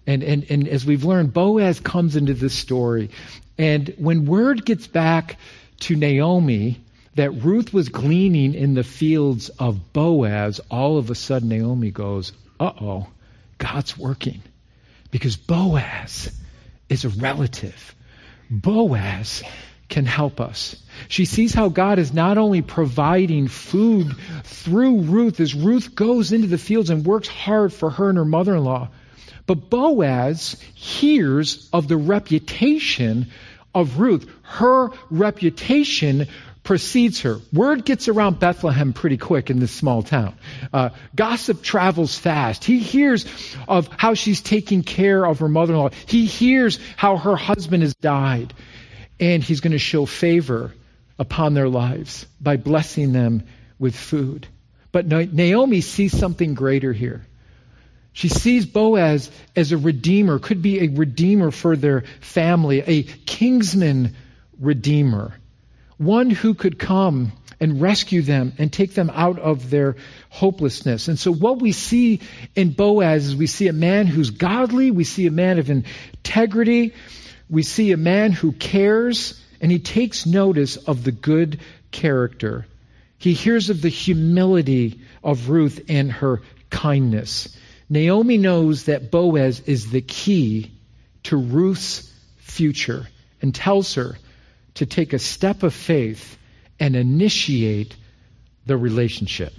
And, 0.06 0.22
and, 0.22 0.44
and 0.50 0.68
as 0.68 0.84
we've 0.84 1.04
learned, 1.04 1.32
Boaz 1.32 1.80
comes 1.80 2.16
into 2.16 2.34
this 2.34 2.54
story. 2.54 3.10
And 3.56 3.94
when 3.98 4.26
word 4.26 4.64
gets 4.64 4.86
back 4.86 5.38
to 5.80 5.96
Naomi 5.96 6.80
that 7.14 7.30
Ruth 7.30 7.72
was 7.72 7.88
gleaning 7.88 8.54
in 8.54 8.74
the 8.74 8.84
fields 8.84 9.48
of 9.48 9.92
Boaz, 9.92 10.60
all 10.70 10.98
of 10.98 11.10
a 11.10 11.14
sudden 11.14 11.48
Naomi 11.48 11.90
goes, 11.90 12.32
uh 12.60 12.72
oh, 12.80 13.06
God's 13.58 13.96
working. 13.96 14.42
Because 15.10 15.36
Boaz 15.36 16.30
is 16.88 17.04
a 17.04 17.10
relative 17.10 17.94
Boaz 18.50 19.42
can 19.92 20.06
help 20.06 20.40
us. 20.40 20.74
She 21.08 21.26
sees 21.26 21.52
how 21.52 21.68
God 21.68 21.98
is 21.98 22.14
not 22.14 22.38
only 22.38 22.62
providing 22.62 23.46
food 23.46 24.16
through 24.42 25.02
Ruth 25.02 25.38
as 25.38 25.54
Ruth 25.54 25.94
goes 25.94 26.32
into 26.32 26.46
the 26.46 26.56
fields 26.56 26.88
and 26.88 27.04
works 27.04 27.28
hard 27.28 27.74
for 27.74 27.90
her 27.90 28.08
and 28.08 28.16
her 28.16 28.24
mother 28.24 28.56
in 28.56 28.64
law, 28.64 28.88
but 29.46 29.68
Boaz 29.68 30.56
hears 30.72 31.68
of 31.74 31.88
the 31.88 31.98
reputation 31.98 33.26
of 33.74 34.00
Ruth. 34.00 34.26
Her 34.42 34.88
reputation 35.10 36.26
precedes 36.62 37.20
her. 37.22 37.36
Word 37.52 37.84
gets 37.84 38.08
around 38.08 38.38
Bethlehem 38.38 38.94
pretty 38.94 39.18
quick 39.18 39.50
in 39.50 39.58
this 39.58 39.72
small 39.72 40.02
town. 40.02 40.34
Uh, 40.72 40.88
gossip 41.14 41.62
travels 41.62 42.16
fast. 42.16 42.64
He 42.64 42.78
hears 42.78 43.26
of 43.68 43.90
how 43.98 44.14
she's 44.14 44.40
taking 44.40 44.84
care 44.84 45.22
of 45.26 45.40
her 45.40 45.48
mother 45.48 45.74
in 45.74 45.80
law. 45.80 45.90
He 46.06 46.24
hears 46.24 46.78
how 46.96 47.18
her 47.18 47.36
husband 47.36 47.82
has 47.82 47.94
died. 47.94 48.54
And 49.22 49.42
he's 49.42 49.60
going 49.60 49.72
to 49.72 49.78
show 49.78 50.04
favor 50.04 50.72
upon 51.18 51.54
their 51.54 51.68
lives 51.68 52.26
by 52.40 52.56
blessing 52.56 53.12
them 53.12 53.44
with 53.78 53.96
food. 53.96 54.46
But 54.90 55.06
Naomi 55.06 55.80
sees 55.80 56.16
something 56.16 56.54
greater 56.54 56.92
here. 56.92 57.24
She 58.12 58.28
sees 58.28 58.66
Boaz 58.66 59.30
as 59.56 59.72
a 59.72 59.78
redeemer, 59.78 60.38
could 60.38 60.60
be 60.60 60.80
a 60.80 60.88
redeemer 60.88 61.50
for 61.50 61.76
their 61.76 62.02
family, 62.20 62.80
a 62.80 63.04
kinsman 63.04 64.14
redeemer 64.58 65.32
one 66.02 66.30
who 66.30 66.54
could 66.54 66.78
come 66.78 67.32
and 67.60 67.80
rescue 67.80 68.22
them 68.22 68.52
and 68.58 68.72
take 68.72 68.94
them 68.94 69.10
out 69.14 69.38
of 69.38 69.70
their 69.70 69.96
hopelessness. 70.30 71.08
And 71.08 71.18
so 71.18 71.32
what 71.32 71.60
we 71.60 71.72
see 71.72 72.20
in 72.56 72.70
Boaz 72.70 73.26
is 73.26 73.36
we 73.36 73.46
see 73.46 73.68
a 73.68 73.72
man 73.72 74.06
who's 74.06 74.30
godly, 74.30 74.90
we 74.90 75.04
see 75.04 75.26
a 75.26 75.30
man 75.30 75.58
of 75.58 75.70
integrity, 75.70 76.94
we 77.52 77.62
see 77.62 77.92
a 77.92 77.98
man 77.98 78.32
who 78.32 78.50
cares, 78.50 79.38
and 79.60 79.70
he 79.70 79.78
takes 79.78 80.24
notice 80.24 80.78
of 80.78 81.04
the 81.04 81.12
good 81.12 81.60
character. 81.90 82.66
He 83.18 83.34
hears 83.34 83.68
of 83.68 83.82
the 83.82 83.90
humility 83.90 85.00
of 85.22 85.50
Ruth 85.50 85.84
and 85.90 86.10
her 86.10 86.40
kindness. 86.70 87.54
Naomi 87.90 88.38
knows 88.38 88.84
that 88.84 89.10
Boaz 89.10 89.60
is 89.66 89.90
the 89.90 90.00
key 90.00 90.72
to 91.24 91.36
Ruth's 91.36 92.10
future 92.38 93.06
and 93.42 93.54
tells 93.54 93.96
her 93.96 94.16
to 94.76 94.86
take 94.86 95.12
a 95.12 95.18
step 95.18 95.62
of 95.62 95.74
faith 95.74 96.38
and 96.80 96.96
initiate 96.96 97.94
the 98.64 98.78
relationship. 98.78 99.52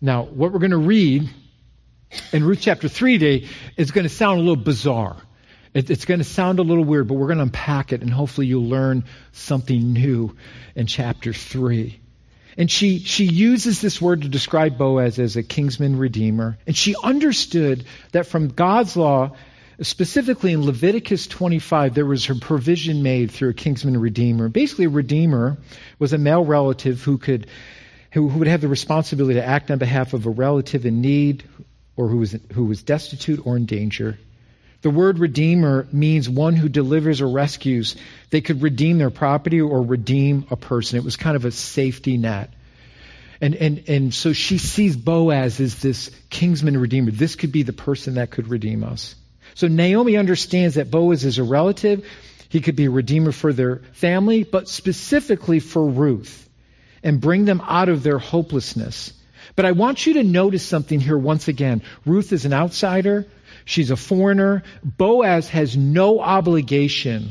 Now, 0.00 0.22
what 0.22 0.52
we're 0.52 0.58
going 0.58 0.70
to 0.70 0.78
read 0.78 1.28
in 2.32 2.44
Ruth 2.44 2.60
chapter 2.62 2.88
3 2.88 3.18
today 3.18 3.48
is 3.76 3.90
going 3.90 4.04
to 4.04 4.14
sound 4.14 4.38
a 4.38 4.42
little 4.42 4.56
bizarre. 4.56 5.18
It's 5.76 6.06
going 6.06 6.20
to 6.20 6.24
sound 6.24 6.58
a 6.58 6.62
little 6.62 6.84
weird, 6.84 7.06
but 7.06 7.14
we're 7.14 7.26
going 7.26 7.36
to 7.36 7.42
unpack 7.42 7.92
it 7.92 8.00
and 8.00 8.10
hopefully 8.10 8.46
you'll 8.46 8.64
learn 8.64 9.04
something 9.32 9.92
new 9.92 10.34
in 10.74 10.86
chapter 10.86 11.34
3. 11.34 12.00
And 12.56 12.70
she, 12.70 13.00
she 13.00 13.26
uses 13.26 13.82
this 13.82 14.00
word 14.00 14.22
to 14.22 14.28
describe 14.28 14.78
Boaz 14.78 15.18
as 15.18 15.36
a 15.36 15.42
kinsman 15.42 15.98
redeemer. 15.98 16.56
And 16.66 16.74
she 16.74 16.96
understood 17.02 17.84
that 18.12 18.26
from 18.26 18.48
God's 18.48 18.96
law, 18.96 19.36
specifically 19.82 20.52
in 20.52 20.64
Leviticus 20.64 21.26
25, 21.26 21.94
there 21.94 22.06
was 22.06 22.30
a 22.30 22.36
provision 22.36 23.02
made 23.02 23.30
through 23.30 23.50
a 23.50 23.54
kinsman 23.54 24.00
redeemer. 24.00 24.48
Basically, 24.48 24.86
a 24.86 24.88
redeemer 24.88 25.58
was 25.98 26.14
a 26.14 26.18
male 26.18 26.46
relative 26.46 27.02
who 27.02 27.18
could, 27.18 27.48
who, 28.12 28.30
who 28.30 28.38
would 28.38 28.48
have 28.48 28.62
the 28.62 28.68
responsibility 28.68 29.34
to 29.34 29.44
act 29.44 29.70
on 29.70 29.76
behalf 29.76 30.14
of 30.14 30.24
a 30.24 30.30
relative 30.30 30.86
in 30.86 31.02
need 31.02 31.44
or 31.96 32.08
who 32.08 32.16
was, 32.16 32.34
who 32.54 32.64
was 32.64 32.82
destitute 32.82 33.46
or 33.46 33.58
in 33.58 33.66
danger. 33.66 34.16
The 34.86 34.90
word 34.90 35.18
redeemer 35.18 35.88
means 35.90 36.30
one 36.30 36.54
who 36.54 36.68
delivers 36.68 37.20
or 37.20 37.26
rescues. 37.26 37.96
They 38.30 38.40
could 38.40 38.62
redeem 38.62 38.98
their 38.98 39.10
property 39.10 39.60
or 39.60 39.82
redeem 39.82 40.46
a 40.48 40.54
person. 40.54 40.96
It 40.96 41.02
was 41.02 41.16
kind 41.16 41.34
of 41.34 41.44
a 41.44 41.50
safety 41.50 42.16
net. 42.16 42.52
And, 43.40 43.56
and, 43.56 43.82
and 43.88 44.14
so 44.14 44.32
she 44.32 44.58
sees 44.58 44.96
Boaz 44.96 45.58
as 45.58 45.82
this 45.82 46.12
kinsman 46.30 46.78
redeemer. 46.78 47.10
This 47.10 47.34
could 47.34 47.50
be 47.50 47.64
the 47.64 47.72
person 47.72 48.14
that 48.14 48.30
could 48.30 48.46
redeem 48.46 48.84
us. 48.84 49.16
So 49.56 49.66
Naomi 49.66 50.16
understands 50.16 50.76
that 50.76 50.88
Boaz 50.88 51.24
is 51.24 51.38
a 51.38 51.42
relative. 51.42 52.06
He 52.48 52.60
could 52.60 52.76
be 52.76 52.84
a 52.84 52.90
redeemer 52.90 53.32
for 53.32 53.52
their 53.52 53.78
family, 53.94 54.44
but 54.44 54.68
specifically 54.68 55.58
for 55.58 55.84
Ruth 55.84 56.48
and 57.02 57.20
bring 57.20 57.44
them 57.44 57.60
out 57.60 57.88
of 57.88 58.04
their 58.04 58.18
hopelessness. 58.18 59.12
But 59.56 59.64
I 59.64 59.72
want 59.72 60.06
you 60.06 60.12
to 60.14 60.22
notice 60.22 60.64
something 60.64 61.00
here 61.00 61.18
once 61.18 61.48
again. 61.48 61.82
Ruth 62.04 62.32
is 62.32 62.44
an 62.44 62.52
outsider. 62.52 63.26
She's 63.64 63.90
a 63.90 63.96
foreigner. 63.96 64.62
Boaz 64.84 65.48
has 65.48 65.76
no 65.76 66.20
obligation 66.20 67.30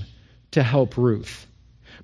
to 0.51 0.63
help 0.63 0.97
Ruth. 0.97 1.45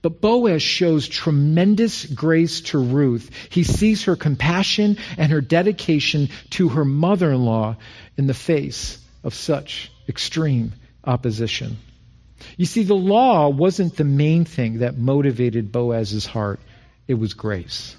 But 0.01 0.19
Boaz 0.21 0.63
shows 0.63 1.07
tremendous 1.07 2.05
grace 2.05 2.61
to 2.61 2.79
Ruth. 2.79 3.29
He 3.49 3.63
sees 3.63 4.05
her 4.05 4.15
compassion 4.15 4.97
and 5.17 5.31
her 5.31 5.41
dedication 5.41 6.29
to 6.51 6.69
her 6.69 6.85
mother 6.85 7.31
in 7.31 7.45
law 7.45 7.77
in 8.17 8.27
the 8.27 8.33
face 8.33 8.97
of 9.23 9.33
such 9.33 9.91
extreme 10.07 10.73
opposition. 11.03 11.77
You 12.57 12.65
see, 12.65 12.83
the 12.83 12.95
law 12.95 13.49
wasn't 13.49 13.95
the 13.95 14.03
main 14.03 14.45
thing 14.45 14.79
that 14.79 14.97
motivated 14.97 15.71
Boaz's 15.71 16.25
heart, 16.25 16.59
it 17.07 17.13
was 17.13 17.33
grace. 17.33 17.95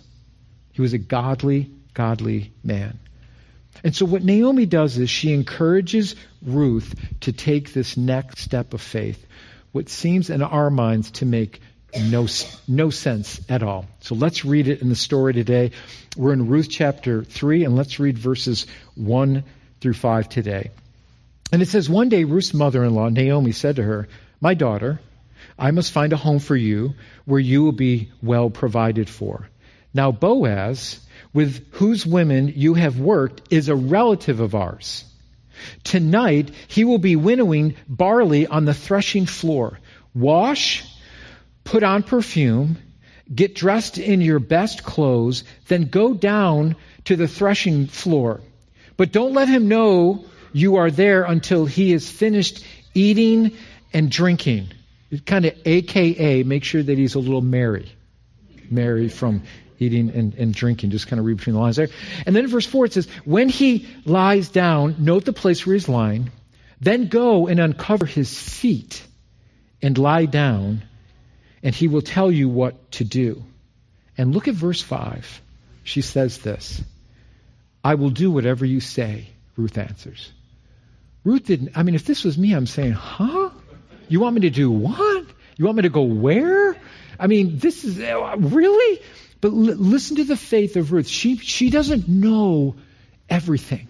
He 0.73 0.83
was 0.83 0.93
a 0.93 0.99
godly, 0.99 1.71
godly 1.95 2.53
man. 2.65 2.99
And 3.85 3.95
so 3.95 4.07
what 4.07 4.23
Naomi 4.23 4.67
does 4.67 4.99
is 4.99 5.11
she 5.11 5.33
encourages 5.33 6.15
Ruth 6.43 6.95
to 7.21 7.33
take 7.33 7.73
this 7.73 7.97
next 7.97 8.39
step 8.39 8.75
of 8.75 8.81
faith, 8.81 9.25
what 9.73 9.89
seems 9.89 10.31
in 10.31 10.43
our 10.43 10.71
minds 10.71 11.11
to 11.13 11.27
make 11.27 11.61
no, 11.99 12.27
no 12.69 12.91
sense 12.91 13.41
at 13.49 13.63
all. 13.63 13.87
So 14.01 14.15
let's 14.15 14.45
read 14.45 14.69
it 14.69 14.81
in 14.81 14.89
the 14.89 14.95
story 14.97 15.33
today. 15.33 15.73
We're 16.17 16.33
in 16.33 16.49
Ruth 16.49 16.69
chapter 16.71 17.25
3, 17.25 17.65
and 17.65 17.77
let's 17.77 17.99
read 17.99 18.19
verses 18.19 18.67
1 18.95 19.45
through 19.81 19.95
5 19.95 20.29
today. 20.29 20.71
And 21.53 21.61
it 21.61 21.69
says, 21.69 21.91
One 21.91 22.09
day 22.09 22.25
Ruth's 22.25 22.55
mother 22.55 22.83
in 22.85 22.95
law, 22.95 23.09
Naomi, 23.09 23.53
said 23.53 23.77
to 23.77 23.83
her, 23.83 24.09
My 24.41 24.55
daughter, 24.55 25.01
I 25.59 25.71
must 25.71 25.93
find 25.93 26.13
a 26.13 26.17
home 26.17 26.39
for 26.39 26.57
you 26.57 26.95
where 27.25 27.41
you 27.41 27.63
will 27.63 27.73
be 27.73 28.11
well 28.23 28.49
provided 28.49 29.09
for. 29.09 29.49
Now 29.93 30.13
Boaz 30.13 30.99
with 31.33 31.73
whose 31.73 32.07
women 32.07 32.53
you 32.57 32.75
have 32.75 32.99
worked 32.99 33.53
is 33.53 33.69
a 33.69 33.75
relative 33.75 34.41
of 34.41 34.55
ours. 34.55 35.05
Tonight 35.85 36.51
he 36.69 36.85
will 36.85 36.99
be 36.99 37.17
winnowing 37.17 37.77
barley 37.89 38.47
on 38.47 38.65
the 38.65 38.75
threshing 38.75 39.27
floor. 39.27 39.79
Wash, 40.15 40.85
put 41.65 41.83
on 41.83 42.03
perfume, 42.03 42.77
get 43.33 43.55
dressed 43.55 43.99
in 43.99 44.21
your 44.21 44.41
best 44.41 44.85
clothes, 44.85 45.45
then 45.69 45.85
go 45.87 46.15
down 46.15 46.77
to 47.05 47.17
the 47.17 47.29
threshing 47.29 47.87
floor. 47.87 48.41
But 48.97 49.13
don't 49.13 49.33
let 49.33 49.49
him 49.49 49.69
know 49.69 50.25
you 50.53 50.77
are 50.77 50.91
there 50.91 51.25
until 51.25 51.65
he 51.65 51.93
is 51.93 52.11
finished 52.11 52.65
eating 52.95 53.57
and 53.93 54.11
drinking. 54.11 54.69
Kind 55.27 55.45
of 55.45 55.55
AKA, 55.65 56.43
make 56.43 56.65
sure 56.65 56.83
that 56.83 56.99
he's 56.99 57.15
a 57.15 57.19
little 57.19 57.41
merry. 57.41 57.91
Merry 58.71 59.09
from 59.09 59.43
eating 59.83 60.11
and, 60.11 60.35
and 60.35 60.55
drinking. 60.55 60.91
Just 60.91 61.09
kind 61.09 61.21
of 61.21 61.27
read 61.27 61.37
between 61.37 61.55
the 61.55 61.61
lines 61.61 61.77
there. 61.77 61.89
And 62.27 62.35
then 62.35 62.45
in 62.45 62.51
verse 62.51 62.67
4 62.67 62.87
it 62.87 62.93
says, 62.95 63.09
When 63.25 63.49
he 63.49 63.89
lies 64.05 64.49
down, 64.49 64.97
note 64.99 65.25
the 65.25 65.33
place 65.33 65.67
where 65.67 65.75
he's 65.75 65.89
lying, 65.89 66.31
then 66.81 67.09
go 67.09 67.47
and 67.47 67.61
uncover 67.61 68.07
his 68.07 68.37
feet 68.37 69.05
and 69.83 69.97
lie 69.99 70.27
down, 70.27 70.83
and 71.63 71.75
he 71.75 71.89
will 71.89 72.03
tell 72.03 72.31
you 72.31 72.49
what 72.49 72.93
to 72.93 73.05
do. 73.05 73.45
And 74.17 74.35
look 74.35 74.49
at 74.49 74.55
verse 74.55 74.81
5. 74.81 75.43
She 75.85 76.01
says 76.01 76.39
this 76.39 76.83
I 77.85 77.97
will 77.97 78.11
do 78.11 78.31
whatever 78.31 78.65
you 78.65 78.81
say, 78.81 79.29
Ruth 79.57 79.77
answers. 79.79 80.33
Ruth 81.25 81.45
didn't, 81.45 81.77
I 81.77 81.83
mean, 81.83 81.95
if 81.95 82.05
this 82.05 82.25
was 82.25 82.37
me, 82.37 82.53
I'm 82.53 82.67
saying, 82.67 82.93
huh? 82.93 83.51
You 84.09 84.21
want 84.21 84.35
me 84.35 84.43
to 84.43 84.51
do 84.51 84.71
what? 84.71 85.27
You 85.57 85.65
want 85.65 85.77
me 85.77 85.83
to 85.83 85.89
go 85.89 86.03
where? 86.03 86.77
I 87.19 87.27
mean, 87.27 87.59
this 87.59 87.85
is, 87.85 87.99
really? 87.99 89.01
But 89.43 89.49
l- 89.49 89.55
listen 89.55 90.17
to 90.17 90.25
the 90.25 90.37
faith 90.37 90.77
of 90.77 90.93
Ruth. 90.93 91.09
She, 91.09 91.37
she 91.37 91.69
doesn't 91.69 92.09
know 92.09 92.77
everything. 93.29 93.89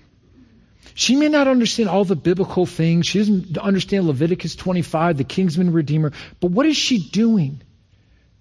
She 0.95 1.15
may 1.15 1.29
not 1.29 1.47
understand 1.47 1.89
all 1.89 2.05
the 2.05 2.17
biblical 2.17 2.67
things. 2.67 3.07
She 3.07 3.19
doesn't 3.19 3.57
understand 3.59 4.07
Leviticus 4.07 4.57
25, 4.57 5.19
the 5.19 5.25
kinsman 5.25 5.73
redeemer. 5.73 6.13
But 6.41 6.51
what 6.51 6.67
is 6.67 6.77
she 6.77 6.99
doing? 6.99 7.63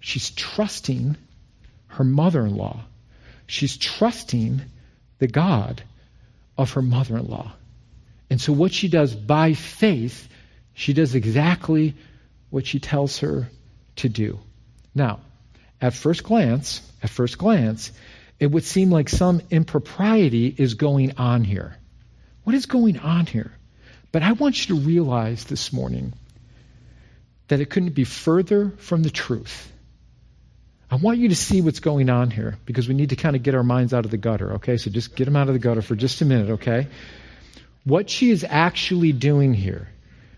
She's 0.00 0.30
trusting 0.30 1.16
her 1.88 2.04
mother 2.04 2.44
in 2.44 2.56
law. 2.56 2.80
She's 3.46 3.76
trusting 3.76 4.62
the 5.18 5.28
God 5.28 5.82
of 6.56 6.72
her 6.72 6.82
mother 6.82 7.18
in 7.18 7.26
law. 7.26 7.52
And 8.30 8.40
so, 8.40 8.52
what 8.52 8.72
she 8.72 8.88
does 8.88 9.14
by 9.14 9.52
faith, 9.52 10.28
she 10.72 10.94
does 10.94 11.14
exactly 11.14 11.94
what 12.48 12.66
she 12.66 12.80
tells 12.80 13.18
her 13.18 13.48
to 13.96 14.08
do. 14.08 14.38
Now, 14.94 15.20
at 15.82 15.92
first 15.92 16.22
glance, 16.22 16.80
at 17.02 17.10
first 17.10 17.36
glance, 17.36 17.90
it 18.38 18.46
would 18.46 18.64
seem 18.64 18.90
like 18.90 19.08
some 19.08 19.42
impropriety 19.50 20.54
is 20.56 20.74
going 20.74 21.18
on 21.18 21.42
here. 21.42 21.76
What 22.44 22.54
is 22.54 22.66
going 22.66 22.98
on 22.98 23.26
here? 23.26 23.52
But 24.12 24.22
I 24.22 24.32
want 24.32 24.68
you 24.68 24.76
to 24.76 24.80
realize 24.80 25.44
this 25.44 25.72
morning 25.72 26.14
that 27.48 27.60
it 27.60 27.68
couldn't 27.68 27.94
be 27.94 28.04
further 28.04 28.70
from 28.78 29.02
the 29.02 29.10
truth. 29.10 29.70
I 30.88 30.96
want 30.96 31.18
you 31.18 31.28
to 31.30 31.34
see 31.36 31.62
what's 31.62 31.80
going 31.80 32.10
on 32.10 32.30
here 32.30 32.58
because 32.64 32.86
we 32.86 32.94
need 32.94 33.10
to 33.10 33.16
kind 33.16 33.34
of 33.34 33.42
get 33.42 33.54
our 33.54 33.62
minds 33.62 33.92
out 33.92 34.04
of 34.04 34.10
the 34.10 34.18
gutter, 34.18 34.54
okay? 34.54 34.76
So 34.76 34.90
just 34.90 35.16
get 35.16 35.24
them 35.24 35.36
out 35.36 35.48
of 35.48 35.54
the 35.54 35.58
gutter 35.58 35.82
for 35.82 35.96
just 35.96 36.20
a 36.20 36.24
minute, 36.24 36.50
okay? 36.50 36.88
What 37.84 38.08
she 38.08 38.30
is 38.30 38.44
actually 38.48 39.12
doing 39.12 39.54
here, 39.54 39.88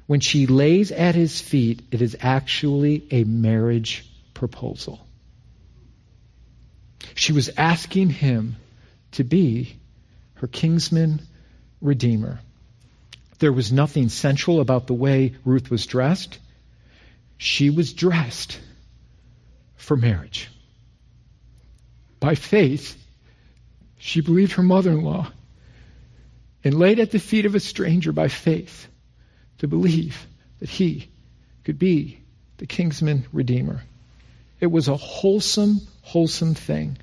when 0.06 0.20
she 0.20 0.46
lays 0.46 0.90
at 0.92 1.14
his 1.14 1.40
feet, 1.40 1.82
it 1.90 2.00
is 2.00 2.16
actually 2.20 3.06
a 3.10 3.24
marriage 3.24 4.08
proposal. 4.32 5.03
She 7.14 7.32
was 7.32 7.50
asking 7.56 8.10
him 8.10 8.56
to 9.12 9.24
be 9.24 9.76
her 10.34 10.46
kinsman 10.46 11.22
redeemer. 11.80 12.40
There 13.38 13.52
was 13.52 13.72
nothing 13.72 14.08
sensual 14.08 14.60
about 14.60 14.86
the 14.86 14.94
way 14.94 15.34
Ruth 15.44 15.70
was 15.70 15.86
dressed. 15.86 16.38
She 17.36 17.70
was 17.70 17.92
dressed 17.92 18.58
for 19.76 19.96
marriage. 19.96 20.48
By 22.20 22.34
faith, 22.34 22.96
she 23.98 24.20
believed 24.20 24.52
her 24.52 24.62
mother 24.62 24.90
in 24.90 25.02
law 25.02 25.30
and 26.62 26.78
laid 26.78 26.98
at 26.98 27.10
the 27.10 27.18
feet 27.18 27.44
of 27.44 27.54
a 27.54 27.60
stranger 27.60 28.12
by 28.12 28.28
faith 28.28 28.86
to 29.58 29.68
believe 29.68 30.26
that 30.60 30.70
he 30.70 31.08
could 31.64 31.78
be 31.78 32.18
the 32.56 32.66
kinsman 32.66 33.26
redeemer. 33.32 33.82
It 34.64 34.70
was 34.70 34.88
a 34.88 34.96
wholesome, 34.96 35.82
wholesome 36.00 36.54
thing. 36.54 36.96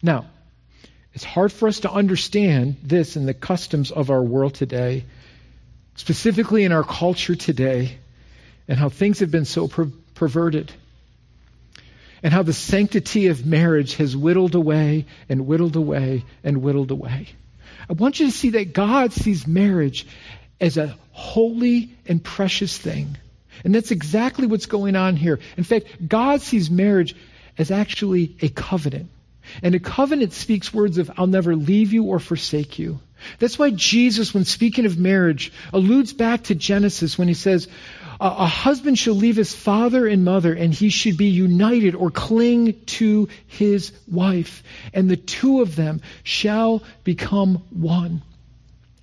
Now, 0.00 0.26
it's 1.12 1.24
hard 1.24 1.50
for 1.50 1.66
us 1.66 1.80
to 1.80 1.90
understand 1.90 2.76
this 2.84 3.16
in 3.16 3.26
the 3.26 3.34
customs 3.34 3.90
of 3.90 4.10
our 4.10 4.22
world 4.22 4.54
today, 4.54 5.06
specifically 5.96 6.62
in 6.62 6.70
our 6.70 6.84
culture 6.84 7.34
today, 7.34 7.98
and 8.68 8.78
how 8.78 8.90
things 8.90 9.18
have 9.18 9.30
been 9.32 9.44
so 9.44 9.66
per- 9.66 9.90
perverted, 10.14 10.70
and 12.22 12.32
how 12.32 12.44
the 12.44 12.52
sanctity 12.52 13.26
of 13.26 13.44
marriage 13.44 13.96
has 13.96 14.16
whittled 14.16 14.54
away 14.54 15.06
and 15.28 15.48
whittled 15.48 15.74
away 15.74 16.24
and 16.44 16.62
whittled 16.62 16.92
away. 16.92 17.26
I 17.88 17.94
want 17.94 18.20
you 18.20 18.26
to 18.26 18.32
see 18.32 18.50
that 18.50 18.72
God 18.72 19.12
sees 19.12 19.48
marriage 19.48 20.06
as 20.60 20.76
a 20.76 20.96
holy 21.10 21.90
and 22.06 22.22
precious 22.22 22.78
thing. 22.78 23.16
And 23.64 23.74
that's 23.74 23.90
exactly 23.90 24.46
what's 24.46 24.66
going 24.66 24.96
on 24.96 25.16
here. 25.16 25.38
In 25.56 25.64
fact, 25.64 25.86
God 26.06 26.40
sees 26.40 26.70
marriage 26.70 27.14
as 27.58 27.70
actually 27.70 28.36
a 28.40 28.48
covenant. 28.48 29.10
And 29.62 29.74
a 29.74 29.80
covenant 29.80 30.32
speaks 30.32 30.72
words 30.72 30.98
of, 30.98 31.10
I'll 31.16 31.26
never 31.26 31.56
leave 31.56 31.92
you 31.92 32.04
or 32.04 32.18
forsake 32.18 32.78
you. 32.78 33.00
That's 33.38 33.58
why 33.58 33.70
Jesus, 33.70 34.32
when 34.32 34.44
speaking 34.44 34.86
of 34.86 34.98
marriage, 34.98 35.52
alludes 35.72 36.12
back 36.12 36.44
to 36.44 36.54
Genesis 36.54 37.18
when 37.18 37.28
he 37.28 37.34
says, 37.34 37.68
a 38.22 38.46
husband 38.46 38.98
shall 38.98 39.14
leave 39.14 39.36
his 39.36 39.54
father 39.54 40.06
and 40.06 40.26
mother, 40.26 40.52
and 40.52 40.74
he 40.74 40.90
should 40.90 41.16
be 41.16 41.28
united 41.28 41.94
or 41.94 42.10
cling 42.10 42.78
to 42.84 43.28
his 43.46 43.92
wife, 44.06 44.62
and 44.92 45.08
the 45.08 45.16
two 45.16 45.62
of 45.62 45.74
them 45.74 46.02
shall 46.22 46.82
become 47.02 47.64
one. 47.70 48.20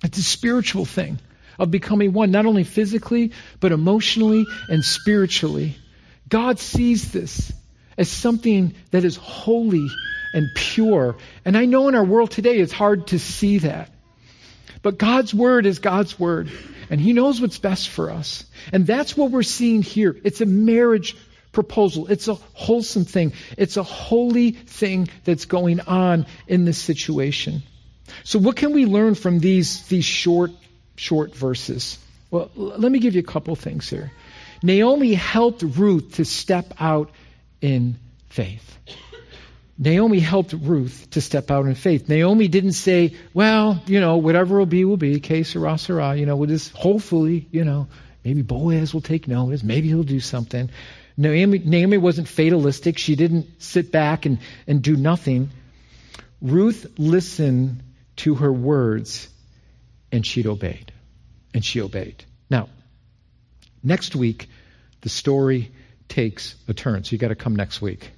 It's 0.04 0.18
a 0.18 0.22
spiritual 0.22 0.84
thing 0.84 1.18
of 1.58 1.70
becoming 1.70 2.12
one, 2.12 2.30
not 2.30 2.46
only 2.46 2.64
physically, 2.64 3.32
but 3.60 3.72
emotionally 3.72 4.46
and 4.68 4.84
spiritually. 4.84 5.76
God 6.28 6.58
sees 6.58 7.10
this 7.12 7.52
as 7.96 8.08
something 8.08 8.74
that 8.90 9.04
is 9.04 9.16
holy 9.16 9.88
and 10.32 10.48
pure. 10.54 11.16
And 11.44 11.56
I 11.56 11.64
know 11.64 11.88
in 11.88 11.94
our 11.94 12.04
world 12.04 12.30
today 12.30 12.58
it's 12.58 12.72
hard 12.72 13.08
to 13.08 13.18
see 13.18 13.58
that. 13.58 13.90
But 14.82 14.98
God's 14.98 15.34
word 15.34 15.66
is 15.66 15.80
God's 15.80 16.18
word, 16.18 16.50
and 16.88 17.00
He 17.00 17.12
knows 17.12 17.40
what's 17.40 17.58
best 17.58 17.88
for 17.88 18.10
us. 18.10 18.44
And 18.72 18.86
that's 18.86 19.16
what 19.16 19.30
we're 19.30 19.42
seeing 19.42 19.82
here. 19.82 20.16
It's 20.22 20.40
a 20.40 20.46
marriage 20.46 21.16
proposal. 21.50 22.06
It's 22.06 22.28
a 22.28 22.34
wholesome 22.34 23.04
thing. 23.04 23.32
It's 23.56 23.76
a 23.76 23.82
holy 23.82 24.52
thing 24.52 25.08
that's 25.24 25.46
going 25.46 25.80
on 25.80 26.26
in 26.46 26.64
this 26.64 26.78
situation. 26.78 27.62
So 28.24 28.38
what 28.38 28.56
can 28.56 28.72
we 28.72 28.86
learn 28.86 29.14
from 29.14 29.40
these, 29.40 29.86
these 29.88 30.04
short, 30.04 30.52
short 30.98 31.34
verses? 31.34 31.98
Well, 32.30 32.50
let 32.54 32.92
me 32.92 32.98
give 32.98 33.14
you 33.14 33.20
a 33.20 33.30
couple 33.32 33.56
things 33.56 33.88
here. 33.88 34.10
Naomi 34.62 35.14
helped 35.14 35.62
Ruth 35.62 36.16
to 36.16 36.24
step 36.24 36.74
out 36.80 37.10
in 37.60 37.98
faith. 38.28 38.78
Naomi 39.78 40.18
helped 40.18 40.52
Ruth 40.52 41.06
to 41.10 41.20
step 41.20 41.50
out 41.52 41.66
in 41.66 41.74
faith. 41.76 42.08
Naomi 42.08 42.48
didn't 42.48 42.72
say, 42.72 43.14
well, 43.32 43.80
you 43.86 44.00
know, 44.00 44.16
whatever 44.16 44.58
will 44.58 44.66
be, 44.66 44.84
will 44.84 44.96
be, 44.96 45.20
que 45.20 45.44
sera, 45.44 45.78
sera, 45.78 46.16
you 46.16 46.26
know, 46.26 46.34
we'll 46.34 46.48
just 46.48 46.72
hopefully, 46.72 47.46
you 47.52 47.64
know, 47.64 47.86
maybe 48.24 48.42
Boaz 48.42 48.92
will 48.92 49.00
take 49.00 49.28
notice, 49.28 49.62
maybe 49.62 49.86
he'll 49.86 50.02
do 50.02 50.18
something. 50.18 50.68
Naomi, 51.16 51.58
Naomi 51.58 51.96
wasn't 51.96 52.28
fatalistic. 52.28 52.98
She 52.98 53.16
didn't 53.16 53.62
sit 53.62 53.90
back 53.92 54.26
and, 54.26 54.38
and 54.66 54.82
do 54.82 54.96
nothing. 54.96 55.50
Ruth 56.40 56.86
listened 56.96 57.82
to 58.16 58.36
her 58.36 58.52
words 58.52 59.28
and 60.12 60.26
she'd 60.26 60.46
obeyed. 60.46 60.92
And 61.54 61.64
she 61.64 61.80
obeyed. 61.80 62.24
Now, 62.50 62.68
next 63.82 64.14
week, 64.14 64.48
the 65.00 65.08
story 65.08 65.70
takes 66.08 66.54
a 66.66 66.74
turn. 66.74 67.04
So 67.04 67.12
you 67.12 67.18
got 67.18 67.28
to 67.28 67.34
come 67.34 67.56
next 67.56 67.80
week. 67.80 68.10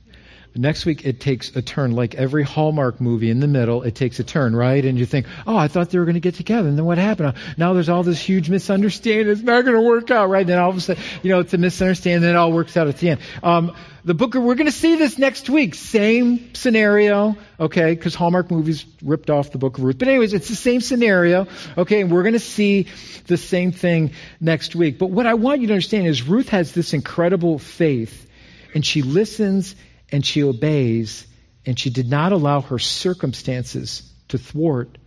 Next 0.55 0.85
week, 0.85 1.05
it 1.05 1.21
takes 1.21 1.55
a 1.55 1.63
turn. 1.63 1.93
Like 1.93 2.17
every 2.17 2.43
Hallmark 2.43 3.01
movie 3.01 3.31
in 3.31 3.39
the 3.39 3.47
middle, 3.47 3.83
it 3.83 3.95
takes 3.95 4.19
a 4.19 4.25
turn, 4.25 4.55
right? 4.55 4.85
And 4.85 4.99
you 4.99 5.07
think, 5.07 5.27
oh, 5.47 5.57
I 5.57 5.69
thought 5.69 5.91
they 5.91 5.99
were 5.99 6.05
going 6.05 6.15
to 6.15 6.21
get 6.21 6.35
together. 6.35 6.69
And 6.69 6.77
then 6.77 6.85
what 6.85 6.99
happened? 6.99 7.35
Now 7.57 7.73
there's 7.73 7.89
all 7.89 8.03
this 8.03 8.21
huge 8.21 8.51
misunderstanding. 8.51 9.29
It's 9.29 9.43
not 9.43 9.65
going 9.65 9.77
to 9.77 9.83
work 9.83 10.11
out, 10.11 10.29
right? 10.29 10.41
And 10.41 10.49
then 10.49 10.59
all 10.59 10.71
of 10.71 10.77
a 10.77 10.81
sudden, 10.81 11.03
you 11.23 11.31
know, 11.31 11.39
it's 11.39 11.55
a 11.55 11.59
misunderstanding. 11.59 12.23
Then 12.23 12.35
it 12.35 12.37
all 12.37 12.53
works 12.53 12.77
out 12.77 12.89
at 12.89 12.97
the 12.99 13.11
end. 13.11 13.21
Um, 13.45 13.77
the 14.05 14.15
book, 14.15 14.35
we're 14.35 14.57
going 14.57 14.67
to 14.67 14.73
see 14.73 14.97
this 14.97 15.19
next 15.19 15.49
week. 15.49 15.77
Same 15.77 16.53
scenario, 16.55 17.37
okay? 17.61 17.95
Because 17.95 18.17
Hallmark 18.17 18.51
movies 18.51 18.85
ripped 19.05 19.31
off 19.31 19.53
the 19.53 19.59
book 19.59 19.79
of 19.79 19.85
Ruth. 19.85 19.99
But 19.99 20.09
anyways, 20.09 20.33
it's 20.33 20.49
the 20.49 20.57
same 20.57 20.81
scenario, 20.81 21.47
okay? 21.79 22.01
And 22.01 22.11
we're 22.11 22.23
going 22.23 22.33
to 22.33 22.41
see 22.41 22.89
the 23.27 23.37
same 23.37 23.71
thing 23.71 24.13
next 24.41 24.75
week. 24.75 24.99
But 24.99 25.11
what 25.11 25.27
I 25.27 25.35
want 25.35 25.61
you 25.61 25.69
to 25.69 25.75
understand 25.75 26.09
is 26.09 26.27
Ruth 26.27 26.49
has 26.49 26.73
this 26.73 26.93
incredible 26.93 27.59
faith 27.61 28.27
and 28.75 28.85
she 28.85 29.03
listens 29.03 29.75
and 30.13 30.25
she 30.25 30.43
obeys, 30.43 31.27
and 31.67 31.79
she 31.79 31.91
did 31.91 32.09
not 32.09 32.33
allow 32.33 32.61
her 32.61 32.79
circumstances 32.79 34.03
to 34.29 34.39
thwart 34.39 34.99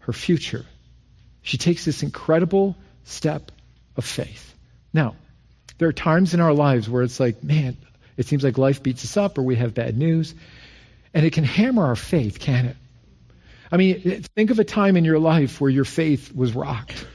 her 0.00 0.12
future. 0.12 0.64
She 1.42 1.58
takes 1.58 1.84
this 1.84 2.02
incredible 2.02 2.76
step 3.04 3.52
of 3.96 4.04
faith. 4.04 4.54
Now, 4.92 5.14
there 5.78 5.88
are 5.88 5.92
times 5.92 6.34
in 6.34 6.40
our 6.40 6.52
lives 6.52 6.88
where 6.88 7.02
it's 7.02 7.20
like, 7.20 7.42
man, 7.42 7.76
it 8.16 8.26
seems 8.26 8.42
like 8.42 8.58
life 8.58 8.82
beats 8.82 9.04
us 9.04 9.16
up 9.16 9.38
or 9.38 9.42
we 9.42 9.56
have 9.56 9.74
bad 9.74 9.96
news. 9.96 10.34
And 11.12 11.24
it 11.24 11.32
can 11.32 11.44
hammer 11.44 11.86
our 11.86 11.96
faith, 11.96 12.38
can 12.38 12.66
it? 12.66 12.76
I 13.70 13.76
mean, 13.76 14.22
think 14.34 14.50
of 14.50 14.58
a 14.58 14.64
time 14.64 14.96
in 14.96 15.04
your 15.04 15.18
life 15.18 15.60
where 15.60 15.70
your 15.70 15.84
faith 15.84 16.34
was 16.34 16.54
rocked. 16.54 17.06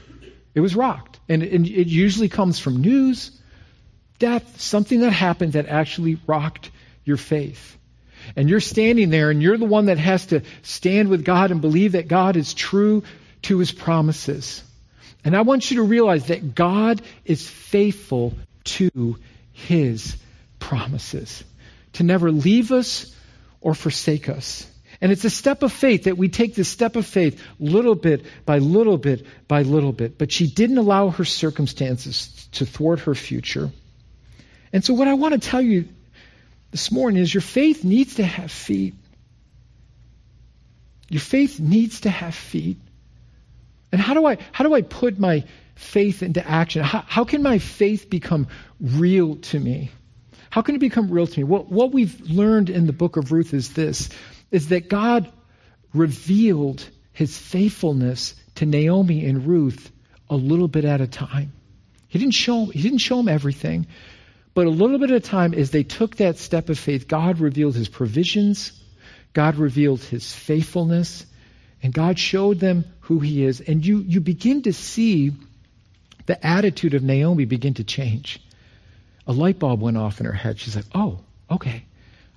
It 0.54 0.60
was 0.60 0.76
rocked. 0.76 1.18
And 1.28 1.42
it, 1.42 1.52
it 1.52 1.86
usually 1.86 2.28
comes 2.28 2.58
from 2.58 2.80
news, 2.80 3.30
death, 4.18 4.60
something 4.60 5.00
that 5.00 5.12
happened 5.12 5.54
that 5.54 5.66
actually 5.66 6.18
rocked 6.26 6.70
your 7.04 7.16
faith. 7.16 7.78
And 8.36 8.48
you're 8.48 8.60
standing 8.60 9.10
there 9.10 9.30
and 9.30 9.42
you're 9.42 9.58
the 9.58 9.64
one 9.64 9.86
that 9.86 9.98
has 9.98 10.26
to 10.26 10.42
stand 10.62 11.08
with 11.08 11.24
God 11.24 11.50
and 11.50 11.60
believe 11.60 11.92
that 11.92 12.08
God 12.08 12.36
is 12.36 12.54
true 12.54 13.02
to 13.42 13.58
his 13.58 13.72
promises. 13.72 14.62
And 15.24 15.36
I 15.36 15.42
want 15.42 15.70
you 15.70 15.78
to 15.78 15.82
realize 15.82 16.26
that 16.26 16.54
God 16.54 17.02
is 17.24 17.48
faithful 17.48 18.34
to 18.64 19.18
his 19.52 20.16
promises, 20.58 21.44
to 21.94 22.02
never 22.02 22.30
leave 22.30 22.72
us 22.72 23.14
or 23.60 23.74
forsake 23.74 24.28
us. 24.28 24.66
And 25.00 25.10
it's 25.10 25.24
a 25.24 25.30
step 25.30 25.64
of 25.64 25.72
faith 25.72 26.04
that 26.04 26.16
we 26.16 26.28
take 26.28 26.54
this 26.54 26.68
step 26.68 26.94
of 26.94 27.04
faith 27.04 27.42
little 27.58 27.96
bit 27.96 28.24
by 28.46 28.58
little 28.58 28.98
bit 28.98 29.26
by 29.48 29.62
little 29.62 29.92
bit. 29.92 30.16
But 30.16 30.30
she 30.30 30.46
didn't 30.46 30.78
allow 30.78 31.08
her 31.08 31.24
circumstances 31.24 32.48
to 32.52 32.66
thwart 32.66 33.00
her 33.00 33.14
future. 33.16 33.70
And 34.72 34.84
so, 34.84 34.94
what 34.94 35.08
I 35.08 35.14
want 35.14 35.34
to 35.34 35.40
tell 35.40 35.60
you 35.60 35.88
this 36.72 36.90
morning 36.90 37.22
is 37.22 37.32
your 37.32 37.42
faith 37.42 37.84
needs 37.84 38.16
to 38.16 38.24
have 38.24 38.50
feet. 38.50 38.94
Your 41.10 41.20
faith 41.20 41.60
needs 41.60 42.00
to 42.00 42.10
have 42.10 42.34
feet. 42.34 42.78
And 43.92 44.00
how 44.00 44.14
do 44.14 44.26
I 44.26 44.38
how 44.50 44.64
do 44.64 44.74
I 44.74 44.80
put 44.80 45.18
my 45.18 45.44
faith 45.74 46.22
into 46.22 46.46
action? 46.46 46.82
How, 46.82 47.04
how 47.06 47.24
can 47.24 47.42
my 47.42 47.58
faith 47.58 48.08
become 48.08 48.48
real 48.80 49.36
to 49.36 49.60
me? 49.60 49.90
How 50.48 50.62
can 50.62 50.74
it 50.74 50.78
become 50.78 51.10
real 51.10 51.26
to 51.26 51.40
me? 51.40 51.44
What, 51.44 51.70
what 51.70 51.92
we've 51.92 52.18
learned 52.22 52.70
in 52.70 52.86
the 52.86 52.92
book 52.92 53.16
of 53.18 53.32
Ruth 53.32 53.52
is 53.52 53.74
this 53.74 54.08
is 54.50 54.68
that 54.68 54.88
God 54.88 55.30
revealed 55.92 56.88
his 57.12 57.36
faithfulness 57.36 58.34
to 58.56 58.66
Naomi 58.66 59.26
and 59.26 59.46
Ruth 59.46 59.92
a 60.30 60.36
little 60.36 60.68
bit 60.68 60.86
at 60.86 61.02
a 61.02 61.06
time. 61.06 61.52
He 62.08 62.18
didn't 62.18 62.34
show 62.34 62.64
he 62.66 62.80
didn't 62.80 62.98
show 62.98 63.18
them 63.18 63.28
everything, 63.28 63.86
but 64.54 64.66
a 64.66 64.70
little 64.70 64.98
bit 64.98 65.10
of 65.10 65.22
time, 65.22 65.54
as 65.54 65.70
they 65.70 65.82
took 65.82 66.16
that 66.16 66.38
step 66.38 66.68
of 66.68 66.78
faith, 66.78 67.08
God 67.08 67.38
revealed 67.38 67.74
his 67.74 67.88
provisions, 67.88 68.72
God 69.32 69.56
revealed 69.56 70.02
his 70.02 70.32
faithfulness, 70.32 71.24
and 71.82 71.92
God 71.92 72.18
showed 72.18 72.60
them 72.60 72.84
who 73.00 73.18
he 73.18 73.44
is. 73.44 73.60
And 73.60 73.84
you, 73.84 73.98
you 73.98 74.20
begin 74.20 74.62
to 74.62 74.72
see 74.72 75.32
the 76.26 76.46
attitude 76.46 76.94
of 76.94 77.02
Naomi 77.02 77.44
begin 77.44 77.74
to 77.74 77.84
change. 77.84 78.40
A 79.26 79.32
light 79.32 79.58
bulb 79.58 79.80
went 79.80 79.96
off 79.96 80.20
in 80.20 80.26
her 80.26 80.32
head. 80.32 80.58
She's 80.58 80.76
like, 80.76 80.84
oh, 80.94 81.20
okay. 81.50 81.84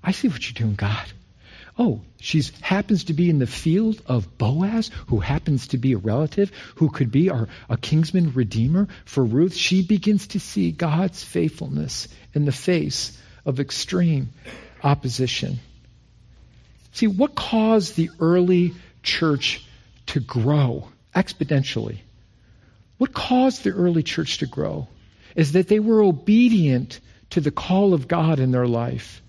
I 0.03 0.11
see 0.11 0.27
what 0.27 0.47
you're 0.47 0.65
doing, 0.65 0.75
God. 0.75 1.05
Oh, 1.77 2.01
she 2.21 2.41
happens 2.61 3.05
to 3.05 3.13
be 3.13 3.29
in 3.29 3.39
the 3.39 3.47
field 3.47 4.01
of 4.05 4.37
Boaz, 4.37 4.89
who 5.07 5.19
happens 5.19 5.67
to 5.69 5.77
be 5.77 5.91
a 5.91 5.97
relative, 5.97 6.51
who 6.75 6.89
could 6.89 7.11
be 7.11 7.29
our, 7.29 7.49
a 7.69 7.75
kinsman 7.75 8.33
redeemer 8.33 8.87
for 9.03 9.25
Ruth. 9.25 9.53
She 9.53 9.85
begins 9.85 10.27
to 10.27 10.39
see 10.39 10.71
God's 10.71 11.21
faithfulness 11.21 12.07
in 12.33 12.45
the 12.45 12.53
face 12.53 13.17
of 13.45 13.59
extreme 13.59 14.29
opposition. 14.83 15.59
See, 16.93 17.07
what 17.07 17.35
caused 17.35 17.97
the 17.97 18.09
early 18.21 18.73
church 19.03 19.65
to 20.07 20.21
grow 20.21 20.87
exponentially? 21.13 21.97
What 22.97 23.13
caused 23.13 23.65
the 23.65 23.71
early 23.71 24.03
church 24.03 24.37
to 24.37 24.45
grow 24.45 24.87
is 25.35 25.51
that 25.51 25.67
they 25.67 25.79
were 25.79 26.01
obedient 26.01 27.01
to 27.31 27.41
the 27.41 27.51
call 27.51 27.93
of 27.93 28.07
God 28.07 28.39
in 28.39 28.51
their 28.51 28.67
life 28.67 29.21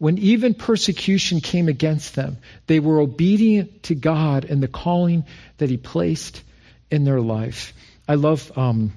when 0.00 0.16
even 0.16 0.54
persecution 0.54 1.42
came 1.42 1.68
against 1.68 2.14
them, 2.14 2.38
they 2.66 2.80
were 2.80 3.00
obedient 3.00 3.82
to 3.82 3.94
God 3.94 4.46
and 4.46 4.62
the 4.62 4.66
calling 4.66 5.26
that 5.58 5.68
He 5.68 5.76
placed 5.76 6.42
in 6.90 7.04
their 7.04 7.20
life. 7.20 7.74
I 8.08 8.14
love 8.14 8.50
um, 8.56 8.94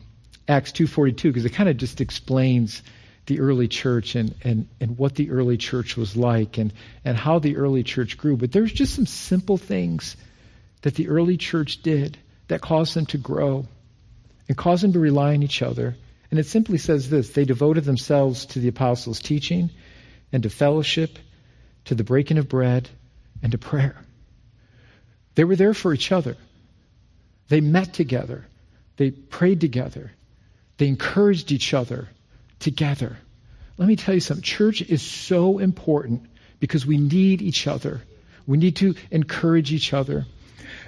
Acts 0.47 0.71
2.42 0.71 1.23
because 1.23 1.43
it 1.43 1.49
kind 1.49 1.67
of 1.67 1.75
just 1.75 1.99
explains 1.99 2.81
the 3.25 3.41
early 3.41 3.67
church 3.67 4.15
and, 4.15 4.33
and, 4.45 4.69
and 4.79 4.97
what 4.97 5.15
the 5.15 5.31
early 5.31 5.57
church 5.57 5.97
was 5.97 6.15
like 6.15 6.57
and, 6.57 6.71
and 7.03 7.17
how 7.17 7.39
the 7.39 7.57
early 7.57 7.83
church 7.83 8.17
grew. 8.17 8.37
But 8.37 8.53
there's 8.53 8.71
just 8.71 8.95
some 8.95 9.05
simple 9.05 9.57
things 9.57 10.15
that 10.83 10.95
the 10.95 11.09
early 11.09 11.35
church 11.35 11.81
did 11.81 12.17
that 12.47 12.61
caused 12.61 12.93
them 12.93 13.07
to 13.07 13.17
grow 13.17 13.67
and 14.47 14.55
caused 14.55 14.85
them 14.85 14.93
to 14.93 14.99
rely 14.99 15.33
on 15.33 15.43
each 15.43 15.61
other. 15.61 15.97
And 16.31 16.39
it 16.39 16.45
simply 16.45 16.77
says 16.77 17.09
this 17.09 17.31
they 17.31 17.43
devoted 17.43 17.83
themselves 17.83 18.45
to 18.47 18.59
the 18.59 18.69
apostles' 18.69 19.19
teaching 19.19 19.69
and 20.33 20.43
to 20.43 20.49
fellowship, 20.49 21.17
to 21.85 21.95
the 21.95 22.03
breaking 22.03 22.37
of 22.37 22.49
bread, 22.49 22.89
and 23.41 23.51
to 23.53 23.57
prayer. 23.57 23.95
They 25.35 25.43
were 25.43 25.55
there 25.55 25.73
for 25.73 25.93
each 25.93 26.11
other. 26.11 26.35
They 27.47 27.61
met 27.61 27.93
together. 27.93 28.45
They 28.97 29.11
prayed 29.11 29.61
together. 29.61 30.11
They 30.77 30.87
encouraged 30.87 31.51
each 31.51 31.73
other 31.73 32.09
together. 32.59 33.17
Let 33.77 33.87
me 33.87 33.95
tell 33.95 34.13
you 34.13 34.19
something. 34.19 34.43
Church 34.43 34.81
is 34.81 35.01
so 35.01 35.59
important 35.59 36.25
because 36.59 36.85
we 36.85 36.97
need 36.97 37.41
each 37.41 37.67
other. 37.67 38.01
We 38.45 38.57
need 38.57 38.77
to 38.77 38.95
encourage 39.11 39.71
each 39.73 39.93
other. 39.93 40.25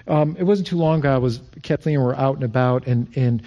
Um, 0.07 0.35
it 0.37 0.43
wasn't 0.43 0.67
too 0.67 0.77
long 0.77 0.99
ago. 0.99 1.13
I 1.13 1.17
was 1.17 1.39
Kathleen 1.63 1.95
and 1.95 2.03
we 2.03 2.07
were 2.07 2.15
out 2.15 2.35
and 2.35 2.43
about, 2.43 2.87
and 2.87 3.15
and 3.15 3.41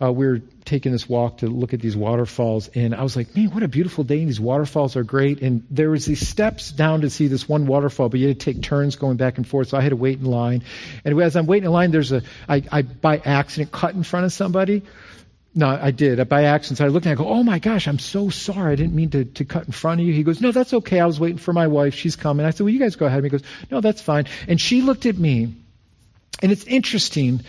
uh, 0.00 0.12
we 0.12 0.26
were 0.26 0.40
taking 0.64 0.92
this 0.92 1.08
walk 1.08 1.38
to 1.38 1.48
look 1.48 1.74
at 1.74 1.80
these 1.80 1.96
waterfalls, 1.96 2.68
and 2.68 2.94
I 2.94 3.02
was 3.02 3.16
like, 3.16 3.34
man, 3.34 3.50
what 3.50 3.62
a 3.62 3.68
beautiful 3.68 4.04
day! 4.04 4.20
And 4.20 4.28
these 4.28 4.40
waterfalls 4.40 4.96
are 4.96 5.02
great. 5.02 5.42
And 5.42 5.66
there 5.70 5.90
was 5.90 6.06
these 6.06 6.26
steps 6.26 6.70
down 6.70 7.00
to 7.00 7.10
see 7.10 7.26
this 7.26 7.48
one 7.48 7.66
waterfall, 7.66 8.08
but 8.08 8.20
you 8.20 8.28
had 8.28 8.38
to 8.38 8.52
take 8.52 8.62
turns 8.62 8.96
going 8.96 9.16
back 9.16 9.38
and 9.38 9.46
forth. 9.46 9.68
So 9.68 9.78
I 9.78 9.80
had 9.80 9.90
to 9.90 9.96
wait 9.96 10.18
in 10.18 10.24
line. 10.24 10.62
And 11.04 11.20
as 11.20 11.34
I'm 11.34 11.46
waiting 11.46 11.66
in 11.66 11.72
line, 11.72 11.90
there's 11.90 12.12
a 12.12 12.22
I, 12.48 12.62
I 12.70 12.82
by 12.82 13.18
accident 13.18 13.72
cut 13.72 13.94
in 13.94 14.04
front 14.04 14.26
of 14.26 14.32
somebody. 14.32 14.82
No, 15.54 15.66
I 15.66 15.90
did. 15.90 16.28
By 16.28 16.44
accident. 16.44 16.80
I 16.80 16.88
looked 16.88 17.06
and 17.06 17.18
I 17.18 17.20
go, 17.20 17.28
oh 17.28 17.42
my 17.42 17.58
gosh, 17.58 17.88
I'm 17.88 17.98
so 17.98 18.30
sorry. 18.30 18.72
I 18.72 18.76
didn't 18.76 18.94
mean 18.94 19.10
to, 19.10 19.24
to 19.24 19.44
cut 19.44 19.66
in 19.66 19.72
front 19.72 20.00
of 20.00 20.06
you. 20.06 20.12
He 20.12 20.22
goes, 20.22 20.40
no, 20.40 20.52
that's 20.52 20.72
okay. 20.72 21.00
I 21.00 21.06
was 21.06 21.18
waiting 21.18 21.38
for 21.38 21.52
my 21.52 21.66
wife. 21.66 21.94
She's 21.94 22.14
coming. 22.14 22.46
I 22.46 22.50
said, 22.50 22.60
well, 22.60 22.72
you 22.72 22.78
guys 22.78 22.94
go 22.94 23.06
ahead. 23.06 23.24
He 23.24 23.30
goes, 23.30 23.42
no, 23.68 23.80
that's 23.80 24.00
fine. 24.00 24.26
And 24.46 24.60
she 24.60 24.82
looked 24.82 25.06
at 25.06 25.16
me. 25.16 25.56
And 26.40 26.52
it's 26.52 26.64
interesting 26.64 27.40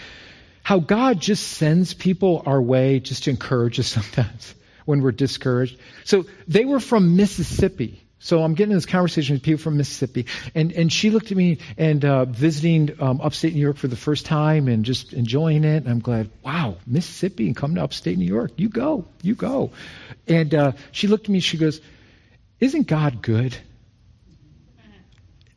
how 0.69 0.77
God 0.77 1.19
just 1.19 1.47
sends 1.47 1.95
people 1.95 2.43
our 2.45 2.62
way 2.62 2.99
just 2.99 3.23
to 3.23 3.32
encourage 3.32 3.79
us 3.79 3.88
sometimes 3.97 4.53
when 4.86 5.01
we're 5.01 5.12
discouraged. 5.12 5.79
So 6.05 6.25
they 6.47 6.63
were 6.63 6.79
from 6.79 7.15
Mississippi. 7.15 8.05
So 8.19 8.43
I'm 8.43 8.53
getting 8.53 8.75
this 8.75 8.86
conversation 8.86 9.34
with 9.34 9.41
people 9.41 9.63
from 9.63 9.77
Mississippi, 9.77 10.27
and 10.53 10.71
and 10.73 10.93
she 10.93 11.10
looked 11.10 11.32
at 11.32 11.38
me 11.38 11.58
and 11.75 12.05
uh, 12.05 12.25
visiting 12.25 13.01
um, 13.01 13.19
upstate 13.19 13.55
New 13.55 13.62
York 13.62 13.77
for 13.77 13.88
the 13.88 13.95
first 13.95 14.27
time 14.27 14.67
and 14.67 14.86
just 14.86 15.13
enjoying 15.13 15.63
it. 15.63 15.77
And 15.77 15.88
I'm 15.88 16.01
glad, 16.01 16.29
wow, 16.43 16.77
Mississippi 16.86 17.47
and 17.47 17.55
come 17.55 17.73
to 17.73 17.82
upstate 17.82 18.19
New 18.19 18.25
York, 18.25 18.51
you 18.58 18.69
go, 18.69 19.05
you 19.23 19.34
go. 19.34 19.71
And 20.27 20.53
uh, 20.53 20.73
she 20.91 21.08
looked 21.08 21.23
at 21.23 21.29
me, 21.29 21.39
she 21.39 21.58
goes, 21.58 21.82
"Isn't 22.60 22.86
God 22.86 23.23
good?" 23.23 23.58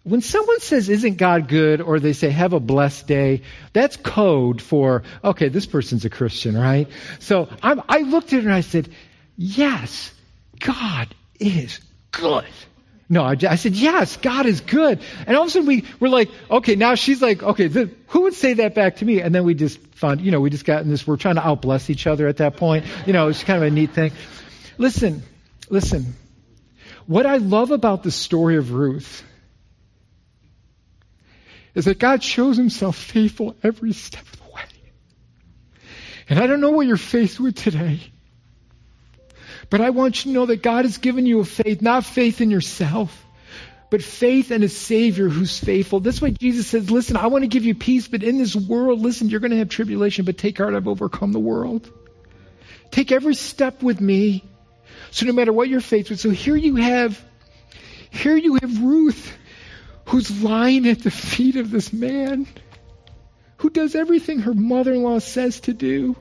When 0.05 0.21
someone 0.21 0.61
says, 0.61 0.89
Isn't 0.89 1.17
God 1.17 1.49
good? 1.49 1.81
or 1.81 2.01
they 2.01 2.13
say, 2.13 2.31
Have 2.31 2.53
a 2.53 2.61
blessed 2.61 3.07
day, 3.07 3.43
that's 3.73 3.97
code 3.97 4.61
for, 4.61 5.05
okay, 5.23 5.49
this 5.49 5.67
person's 5.67 6.05
a 6.05 6.11
Christian, 6.11 6.57
right? 6.57 6.89
So 7.21 7.49
I'm, 7.63 7.83
I 7.89 7.99
looked 7.99 8.33
at 8.33 8.43
her 8.43 8.49
and 8.49 8.55
I 8.55 8.63
said, 8.63 8.89
Yes, 9.37 10.13
God 10.59 11.15
is 11.39 11.81
good. 12.11 12.47
No, 13.09 13.25
I, 13.25 13.37
I, 13.47 13.57
said, 13.57 13.75
yes, 13.75 14.17
God 14.17 14.47
is 14.47 14.63
good. 14.63 14.99
And 15.27 15.37
all 15.37 15.43
of 15.43 15.49
a 15.49 15.51
sudden 15.51 15.69
we 15.69 15.85
were 16.01 16.09
like, 16.09 16.31
okay, 16.51 16.77
now 16.77 16.95
she's 16.95 17.21
like, 17.21 17.43
okay, 17.43 17.67
the, 17.67 17.91
who 18.07 18.23
would 18.23 18.33
say 18.33 18.55
that 18.55 18.75
back 18.75 18.97
to 18.97 19.05
me? 19.05 19.21
And 19.21 19.35
then 19.35 19.45
we 19.45 19.53
just 19.53 19.79
found, 19.97 20.23
you 20.23 20.31
know, 20.31 20.41
we 20.41 20.49
just 20.49 20.65
got 20.65 20.83
in 20.83 20.89
this, 20.89 21.07
we're 21.07 21.19
trying 21.19 21.35
to 21.35 21.43
outbless 21.43 21.91
each 21.91 22.07
other 22.07 22.27
at 22.27 22.39
that 22.39 22.57
point. 22.57 22.87
You 23.05 23.13
know, 23.13 23.29
it's 23.29 23.45
kind 23.45 23.63
of 23.63 23.71
a 23.71 23.71
neat 23.71 23.91
thing. 23.91 24.13
Listen, 24.79 25.23
listen. 25.69 26.15
What 27.07 27.27
I 27.27 27.37
love 27.37 27.71
about 27.71 28.03
the 28.03 28.11
story 28.11 28.57
of 28.57 28.73
Ruth 28.73 29.23
is 31.75 31.87
that 31.87 31.99
God 31.99 32.23
shows 32.23 32.57
himself 32.57 32.97
faithful 32.97 33.57
every 33.63 33.93
step 33.93 34.23
of 34.23 34.37
the 34.37 34.55
way. 34.55 34.63
And 36.29 36.39
I 36.39 36.47
don't 36.47 36.61
know 36.61 36.71
what 36.71 36.87
you're 36.87 36.97
faced 36.97 37.41
with 37.41 37.57
today, 37.57 38.01
but 39.71 39.81
I 39.81 39.91
want 39.91 40.25
you 40.25 40.33
to 40.33 40.35
know 40.39 40.47
that 40.47 40.63
God 40.63 40.85
has 40.85 40.99
given 40.99 41.27
you 41.27 41.41
a 41.41 41.45
faith, 41.45 41.81
not 41.81 42.05
faith 42.05 42.41
in 42.41 42.51
yourself, 42.51 43.25
but 43.91 44.03
faith 44.03 44.51
in 44.51 44.63
a 44.63 44.69
Savior 44.69 45.29
who's 45.29 45.59
faithful. 45.59 46.01
That's 46.01 46.21
why 46.21 46.31
Jesus 46.31 46.67
says, 46.67 46.91
listen, 46.91 47.17
I 47.17 47.27
want 47.27 47.43
to 47.45 47.49
give 47.49 47.65
you 47.65 47.75
peace, 47.75 48.09
but 48.09 48.23
in 48.23 48.39
this 48.39 48.57
world, 48.57 49.01
listen, 49.01 49.29
you're 49.29 49.41
going 49.41 49.51
to 49.51 49.59
have 49.59 49.69
tribulation, 49.69 50.25
but 50.25 50.39
take 50.39 50.59
heart, 50.59 50.75
I've 50.75 50.89
overcome 50.89 51.33
the 51.33 51.41
world. 51.41 51.91
Take 52.91 53.13
every 53.13 53.35
step 53.35 53.83
with 53.83 54.01
me. 54.01 54.45
So 55.11 55.27
no 55.27 55.33
matter 55.33 55.53
what 55.53 55.69
you're 55.69 55.81
faced 55.81 56.11
with, 56.11 56.21
so 56.21 56.31
here 56.31 56.57
you 56.57 56.77
have, 56.77 57.23
here 58.11 58.37
you 58.37 58.55
have 58.55 58.83
Ruth 58.83 59.37
who's 60.13 60.43
lying 60.43 60.87
at 60.87 61.03
the 61.03 61.11
feet 61.11 61.57
of 61.57 61.71
this 61.71 61.91
man 61.91 62.47
who 63.57 63.71
does 63.71 63.95
everything 63.95 64.41
her 64.41 64.53
mother 64.53 64.93
in 64.93 65.03
law 65.03 65.19
says 65.19 65.61
to 65.61 65.73
do. 65.73 66.15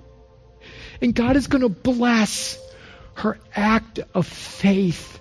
And 1.01 1.13
God 1.13 1.35
is 1.35 1.47
going 1.47 1.63
to 1.63 1.67
bless 1.67 2.57
her 3.15 3.37
act 3.53 3.99
of 4.13 4.25
faith. 4.25 5.19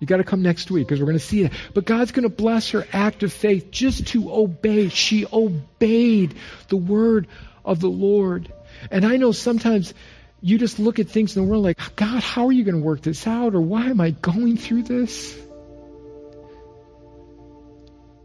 You 0.00 0.08
got 0.08 0.16
to 0.16 0.24
come 0.24 0.42
next 0.42 0.68
week 0.68 0.88
because 0.88 0.98
we're 0.98 1.06
going 1.06 1.18
to 1.18 1.24
see 1.24 1.44
it. 1.44 1.52
But 1.74 1.84
God's 1.84 2.10
going 2.10 2.24
to 2.24 2.28
bless 2.28 2.70
her 2.70 2.84
act 2.92 3.22
of 3.22 3.32
faith 3.32 3.70
just 3.70 4.08
to 4.08 4.32
obey. 4.32 4.88
She 4.88 5.24
obeyed 5.32 6.34
the 6.66 6.76
word 6.76 7.28
of 7.64 7.78
the 7.78 7.88
Lord. 7.88 8.52
And 8.90 9.06
I 9.06 9.16
know 9.16 9.30
sometimes 9.30 9.94
you 10.40 10.58
just 10.58 10.80
look 10.80 10.98
at 10.98 11.08
things 11.08 11.36
in 11.36 11.44
the 11.44 11.48
world 11.48 11.62
like, 11.62 11.78
God, 11.94 12.20
how 12.20 12.48
are 12.48 12.52
you 12.52 12.64
going 12.64 12.80
to 12.80 12.84
work 12.84 13.02
this 13.02 13.28
out? 13.28 13.54
Or 13.54 13.60
why 13.60 13.86
am 13.86 14.00
I 14.00 14.10
going 14.10 14.56
through 14.56 14.82
this? 14.82 15.38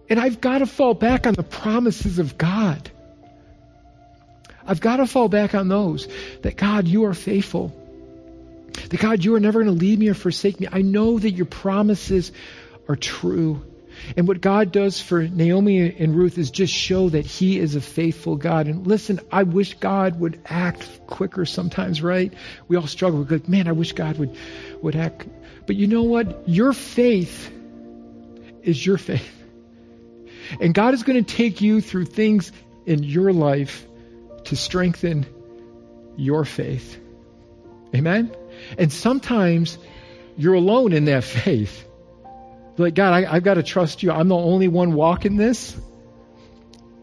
And 0.10 0.20
I've 0.20 0.42
got 0.42 0.60
to 0.60 0.66
fall 0.66 0.94
back 0.94 1.28
on 1.28 1.34
the 1.34 1.44
promises 1.44 2.20
of 2.20 2.38
God. 2.38 2.92
I've 4.66 4.82
got 4.82 4.98
to 4.98 5.08
fall 5.08 5.30
back 5.30 5.56
on 5.56 5.68
those 5.68 6.08
that 6.42 6.56
God, 6.56 6.88
you 6.88 7.06
are 7.06 7.13
faithful. 7.13 7.74
That 8.89 9.00
God, 9.00 9.24
you 9.24 9.36
are 9.36 9.39
never 9.39 9.63
going 9.63 9.74
to 9.74 9.80
leave 9.80 10.00
me 10.00 10.10
or 10.10 10.13
forsake 10.13 10.60
me. 10.60 10.68
I 10.72 10.82
know 10.82 11.20
that 11.20 11.32
your 11.32 11.46
promises 11.46 12.32
are 12.88 12.96
true. 12.96 13.66
And 14.18 14.28
what 14.28 14.42
God 14.42 14.72
does 14.72 15.00
for 15.00 15.22
Naomi 15.22 15.96
and 15.98 16.16
Ruth 16.16 16.38
is 16.38 16.52
just 16.52 16.74
show 16.74 17.10
that 17.10 17.26
He 17.26 17.60
is 17.60 17.76
a 17.76 17.82
faithful 17.82 18.36
God. 18.36 18.68
And 18.68 18.88
listen, 18.88 19.20
I 19.32 19.44
wish 19.44 19.76
God 19.76 20.20
would 20.20 20.39
act 20.46 21.08
quicker 21.08 21.46
sometimes, 21.46 22.02
right? 22.02 22.34
We 22.68 22.76
all 22.76 22.88
struggle. 22.88 23.22
We're 23.22 23.38
like, 23.38 23.48
man, 23.48 23.68
I 23.68 23.74
wish 23.74 23.94
God 23.94 24.18
would, 24.18 24.36
would 24.82 24.96
act. 24.96 25.28
But 25.66 25.76
you 25.76 25.88
know 25.88 26.04
what? 26.04 26.50
Your 26.50 26.74
faith 26.74 27.52
is 28.63 28.84
your 28.84 28.98
faith. 28.98 29.42
And 30.60 30.73
God 30.73 30.93
is 30.93 31.03
going 31.03 31.23
to 31.23 31.36
take 31.36 31.62
you 31.62 31.82
through 31.82 32.06
things 32.06 32.51
in 32.86 33.03
your 33.03 33.34
life 33.34 33.86
to 34.45 34.56
strengthen 34.56 35.25
your 36.17 36.45
faith. 36.45 36.99
Amen? 37.95 38.36
And 38.77 38.91
sometimes 38.91 39.77
you're 40.38 40.56
alone 40.56 40.93
in 40.93 41.06
that 41.06 41.23
faith. 41.23 41.88
Like, 42.77 42.95
God, 42.95 43.13
I, 43.13 43.34
have 43.36 43.43
got 43.43 43.56
to 43.56 43.63
trust 43.63 44.01
you. 44.01 44.12
I'm 44.12 44.27
the 44.27 44.36
only 44.36 44.67
one 44.67 44.93
walking 44.93 45.38
this. 45.38 45.77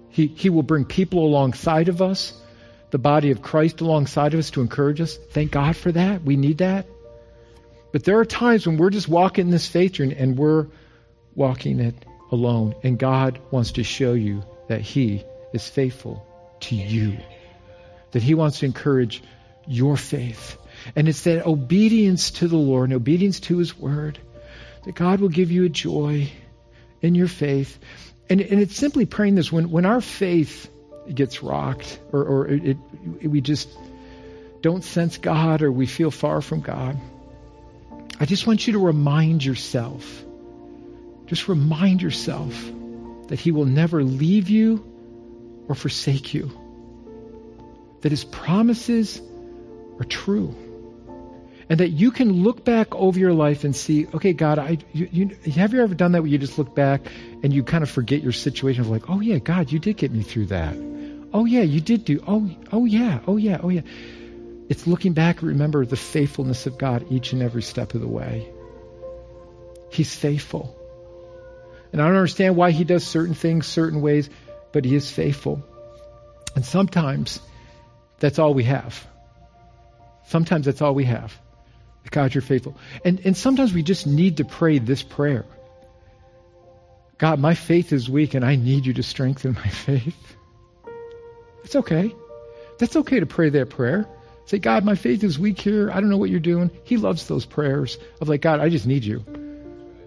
He, 0.09 0.27
he 0.27 0.51
will 0.51 0.65
bring 0.65 0.85
people 0.85 1.25
alongside 1.25 1.89
of 1.89 2.03
us, 2.03 2.33
the 2.91 2.99
body 2.99 3.31
of 3.31 3.41
Christ 3.41 3.81
alongside 3.81 4.35
of 4.35 4.41
us 4.41 4.51
to 4.53 4.61
encourage 4.61 5.01
us. 5.01 5.17
Thank 5.17 5.53
God 5.53 5.77
for 5.77 5.93
that. 5.93 6.25
We 6.25 6.37
need 6.37 6.59
that. 6.59 6.87
But 7.93 8.05
there 8.05 8.19
are 8.19 8.25
times 8.25 8.67
when 8.67 8.77
we're 8.77 8.91
just 8.91 9.09
walking 9.09 9.51
this 9.51 9.67
faith 9.67 9.93
journey 9.93 10.17
and 10.17 10.37
we're 10.37 10.67
walking 11.35 11.79
it 11.79 12.05
alone. 12.31 12.75
And 12.83 12.99
God 12.99 13.39
wants 13.51 13.73
to 13.73 13.85
show 13.85 14.13
you 14.13 14.43
that 14.69 14.81
He 14.81 15.25
is 15.53 15.69
faithful 15.69 16.27
to 16.61 16.77
you, 16.77 17.19
that 18.13 18.23
He 18.23 18.35
wants 18.35 18.61
to 18.61 18.67
encourage 18.67 19.23
your 19.67 19.97
faith. 19.97 20.57
And 20.97 21.09
it's 21.09 21.23
that 21.23 21.47
obedience 21.47 22.31
to 22.33 22.49
the 22.49 22.57
Lord 22.57 22.91
and 22.91 22.97
obedience 22.97 23.41
to 23.41 23.59
His 23.59 23.77
Word 23.77 24.19
that 24.85 24.95
God 24.95 25.21
will 25.21 25.29
give 25.29 25.51
you 25.51 25.65
a 25.65 25.69
joy 25.69 26.31
in 27.03 27.15
your 27.15 27.29
faith. 27.29 27.79
And, 28.29 28.41
and 28.41 28.61
it's 28.61 28.77
simply 28.77 29.07
praying 29.07 29.35
this 29.35 29.53
when, 29.53 29.71
when 29.71 29.85
our 29.85 30.01
faith 30.01 30.71
gets 31.13 31.43
rocked 31.43 31.99
or, 32.13 32.25
or 32.25 32.49
it, 32.49 32.77
it, 33.21 33.29
we 33.29 33.41
just 33.41 33.69
don't 34.61 34.85
sense 34.85 35.19
God 35.19 35.63
or 35.63 35.73
we 35.73 35.87
feel 35.87 36.11
far 36.11 36.41
from 36.41 36.61
God. 36.61 36.99
I 38.19 38.27
just 38.27 38.47
want 38.47 38.67
you 38.67 38.75
to 38.75 38.79
remind 38.79 39.45
yourself 39.45 40.25
just 41.31 41.47
remind 41.47 42.03
yourself 42.03 42.53
that 43.29 43.39
He 43.39 43.53
will 43.53 43.65
never 43.65 44.03
leave 44.03 44.51
you 44.51 44.85
or 45.69 45.77
forsake 45.77 46.35
you, 46.35 46.51
that 48.01 48.11
His 48.11 48.25
promises 48.25 49.23
are 50.01 50.05
true. 50.05 50.53
And 51.69 51.79
that 51.79 51.91
you 51.91 52.11
can 52.11 52.43
look 52.43 52.65
back 52.65 52.93
over 52.97 53.17
your 53.17 53.33
life 53.33 53.63
and 53.63 53.77
see, 53.77 54.09
okay, 54.13 54.33
God, 54.33 54.59
I, 54.59 54.79
you, 54.93 55.09
you, 55.13 55.53
have 55.53 55.73
you 55.73 55.81
ever 55.81 55.95
done 55.95 56.11
that 56.13 56.23
where 56.23 56.29
you 56.29 56.37
just 56.37 56.59
look 56.59 56.75
back 56.75 57.07
and 57.45 57.53
you 57.53 57.63
kind 57.63 57.85
of 57.85 57.91
forget 57.91 58.25
your 58.25 58.33
situation 58.33 58.81
of 58.81 58.91
like, 58.91 59.09
oh 59.09 59.21
yeah, 59.21 59.39
God, 59.39 59.71
you 59.71 59.79
did 59.79 59.97
get 59.97 60.11
me 60.11 60.25
through 60.25 60.47
that. 60.47 60.75
Oh 61.33 61.45
yeah, 61.45 61.63
you 61.63 61.81
did 61.81 62.05
do. 62.05 62.25
Oh, 62.27 62.51
oh 62.73 62.87
yeah, 62.87 63.21
oh 63.29 63.37
yeah, 63.37 63.61
oh 63.63 63.69
yeah. 63.69 63.83
It's 64.69 64.89
looking 64.89 65.13
back, 65.13 65.43
remember 65.43 65.87
the 65.87 65.97
faithfulness 65.97 66.67
of 66.67 66.77
God 66.77 67.07
each 67.13 67.33
and 67.33 67.41
every 67.41 67.63
step 67.63 67.95
of 67.95 68.01
the 68.01 68.09
way. 68.09 68.49
He's 69.93 70.13
faithful. 70.13 70.77
And 71.93 72.01
I 72.01 72.07
don't 72.07 72.17
understand 72.17 72.57
why 72.57 72.71
he 72.71 72.85
does 72.85 73.05
certain 73.05 73.35
things 73.35 73.67
certain 73.67 74.01
ways, 74.01 74.31
but 74.73 74.85
he 74.85 74.95
is 74.95 75.11
faithful. 75.11 75.63
And 76.55 76.65
sometimes 76.65 77.41
that's 78.19 78.39
all 78.39 78.55
we 78.55 78.65
have. 78.65 79.07
Sometimes 80.27 80.67
that's 80.67 80.83
all 80.83 80.95
we 80.95 81.05
have. 81.05 81.37
God, 82.11 82.35
you're 82.35 82.43
faithful. 82.43 82.77
And, 83.05 83.21
and 83.25 83.37
sometimes 83.37 83.73
we 83.73 83.83
just 83.83 84.07
need 84.07 84.39
to 84.39 84.45
pray 84.45 84.79
this 84.79 85.03
prayer 85.03 85.45
God, 87.19 87.39
my 87.39 87.53
faith 87.55 87.93
is 87.93 88.09
weak 88.09 88.33
and 88.33 88.43
I 88.43 88.57
need 88.57 88.87
you 88.87 88.95
to 88.95 89.03
strengthen 89.03 89.53
my 89.53 89.69
faith. 89.69 90.37
It's 91.65 91.77
okay. 91.77 92.15
That's 92.79 92.97
okay 92.97 93.21
to 93.21 93.27
pray 93.27 93.51
that 93.51 93.69
prayer. 93.69 94.09
Say, 94.47 94.59
God, 94.59 94.87
my 94.87 94.95
faith 94.95 95.23
is 95.23 95.39
weak 95.39 95.61
here. 95.61 95.91
I 95.91 96.01
don't 96.01 96.09
know 96.09 96.17
what 96.17 96.31
you're 96.31 96.41
doing. 96.41 96.71
He 96.85 96.97
loves 96.97 97.29
those 97.29 97.45
prayers 97.45 97.99
of 98.23 98.31
like, 98.31 98.41
God, 98.41 98.61
I 98.61 98.71
just 98.71 98.87
need 98.87 99.05
you. 99.05 99.23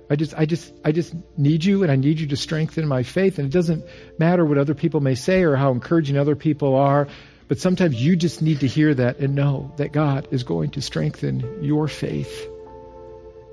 I 0.10 0.16
just, 0.16 0.34
I 0.38 0.46
just, 0.46 0.74
I 0.84 0.92
just 0.92 1.14
need 1.38 1.64
you 1.64 1.84
and 1.84 1.92
I 1.92 1.96
need 1.96 2.20
you 2.20 2.28
to 2.28 2.38
strengthen 2.38 2.88
my 2.88 3.04
faith. 3.04 3.40
And 3.40 3.48
it 3.48 3.54
doesn't 3.54 3.86
matter 4.20 4.46
what 4.46 4.58
other 4.58 4.74
people 4.74 5.00
may 5.00 5.16
say 5.16 5.44
or 5.44 5.56
how 5.56 5.72
encouraging 5.72 6.18
other 6.18 6.36
people 6.36 6.76
are. 6.76 7.08
But 7.48 7.60
sometimes 7.60 8.02
you 8.02 8.16
just 8.16 8.42
need 8.42 8.62
to 8.62 8.68
hear 8.68 8.94
that 8.94 9.20
and 9.20 9.36
know 9.36 9.74
that 9.78 9.92
God 9.92 10.28
is 10.32 10.44
going 10.44 10.72
to 10.72 10.82
strengthen 10.82 11.64
your 11.64 11.88
faith 11.88 12.48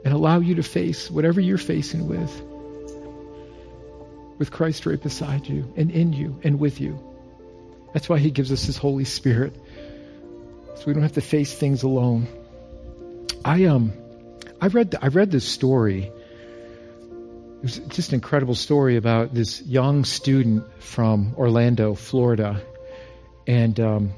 and 0.05 0.15
allow 0.15 0.41
you 0.41 0.57
to 0.57 0.63
face 0.63 1.11
whatever 1.11 1.41
you're 1.41 1.59
facing 1.59 2.09
with 2.09 2.43
with 4.39 4.51
Christ 4.51 4.87
right 4.87 5.01
beside 5.01 5.47
you 5.47 5.71
and 5.77 5.91
in 5.91 6.15
you 6.15 6.41
and 6.43 6.59
with 6.59 6.81
you. 6.81 6.99
That's 7.93 8.09
why 8.09 8.19
he 8.19 8.31
gives 8.31 8.51
us 8.51 8.65
his 8.65 8.79
Holy 8.79 9.05
Spirit. 9.05 9.55
So 10.77 10.85
we 10.87 10.95
don't 10.95 11.03
have 11.03 11.13
to 11.13 11.21
face 11.21 11.53
things 11.53 11.83
alone. 11.83 12.27
I 13.45 13.65
um 13.65 13.93
I 14.61 14.69
read 14.69 14.97
I 15.01 15.09
read 15.09 15.31
this 15.31 15.47
story. 15.47 16.11
It 17.61 17.65
was 17.65 17.79
just 17.79 18.09
an 18.09 18.15
incredible 18.15 18.55
story 18.55 18.97
about 18.97 19.35
this 19.35 19.61
young 19.61 20.07
student 20.07 20.65
from 20.83 21.35
Orlando, 21.37 21.95
Florida. 21.95 22.63
And 23.47 23.79
um, 23.79 24.13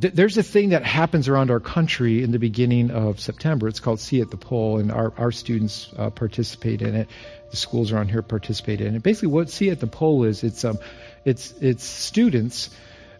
th- 0.00 0.14
there's 0.14 0.38
a 0.38 0.44
thing 0.44 0.68
that 0.68 0.84
happens 0.84 1.26
around 1.26 1.50
our 1.50 1.58
country 1.58 2.22
in 2.22 2.30
the 2.30 2.38
beginning 2.38 2.92
of 2.92 3.18
September. 3.18 3.66
It's 3.66 3.80
called 3.80 3.98
See 3.98 4.20
at 4.20 4.30
the 4.30 4.36
Pole, 4.36 4.78
and 4.78 4.92
our, 4.92 5.12
our 5.18 5.32
students 5.32 5.90
uh, 5.98 6.10
participate 6.10 6.82
in 6.82 6.94
it. 6.94 7.08
The 7.50 7.56
schools 7.56 7.90
around 7.90 8.12
here 8.12 8.22
participate 8.22 8.80
in 8.80 8.94
it. 8.94 9.02
Basically, 9.02 9.26
what 9.26 9.50
See 9.50 9.70
at 9.70 9.80
the 9.80 9.88
Pole 9.88 10.22
is, 10.22 10.44
it's 10.44 10.64
um, 10.64 10.78
it's 11.24 11.50
it's 11.60 11.82
students 11.82 12.70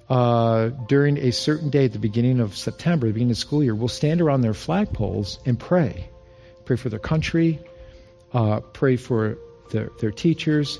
uh, 0.09 0.69
during 0.69 1.19
a 1.19 1.33
certain 1.33 1.71
day 1.71 1.87
at 1.87 1.93
the 1.93 1.99
beginning 1.99 2.39
of 2.39 2.57
September, 2.57 3.09
the 3.09 3.12
beginning 3.12 3.33
of 3.33 3.39
school 3.39 3.65
year, 3.65 3.75
will 3.75 3.89
stand 3.89 4.21
around 4.21 4.43
their 4.43 4.53
flagpoles 4.53 5.45
and 5.45 5.59
pray. 5.59 6.09
Pray 6.65 6.77
for 6.77 6.91
their 6.91 7.01
country, 7.01 7.59
uh, 8.33 8.61
pray 8.61 8.97
for 8.97 9.39
their, 9.71 9.91
their 10.01 10.11
teachers, 10.11 10.79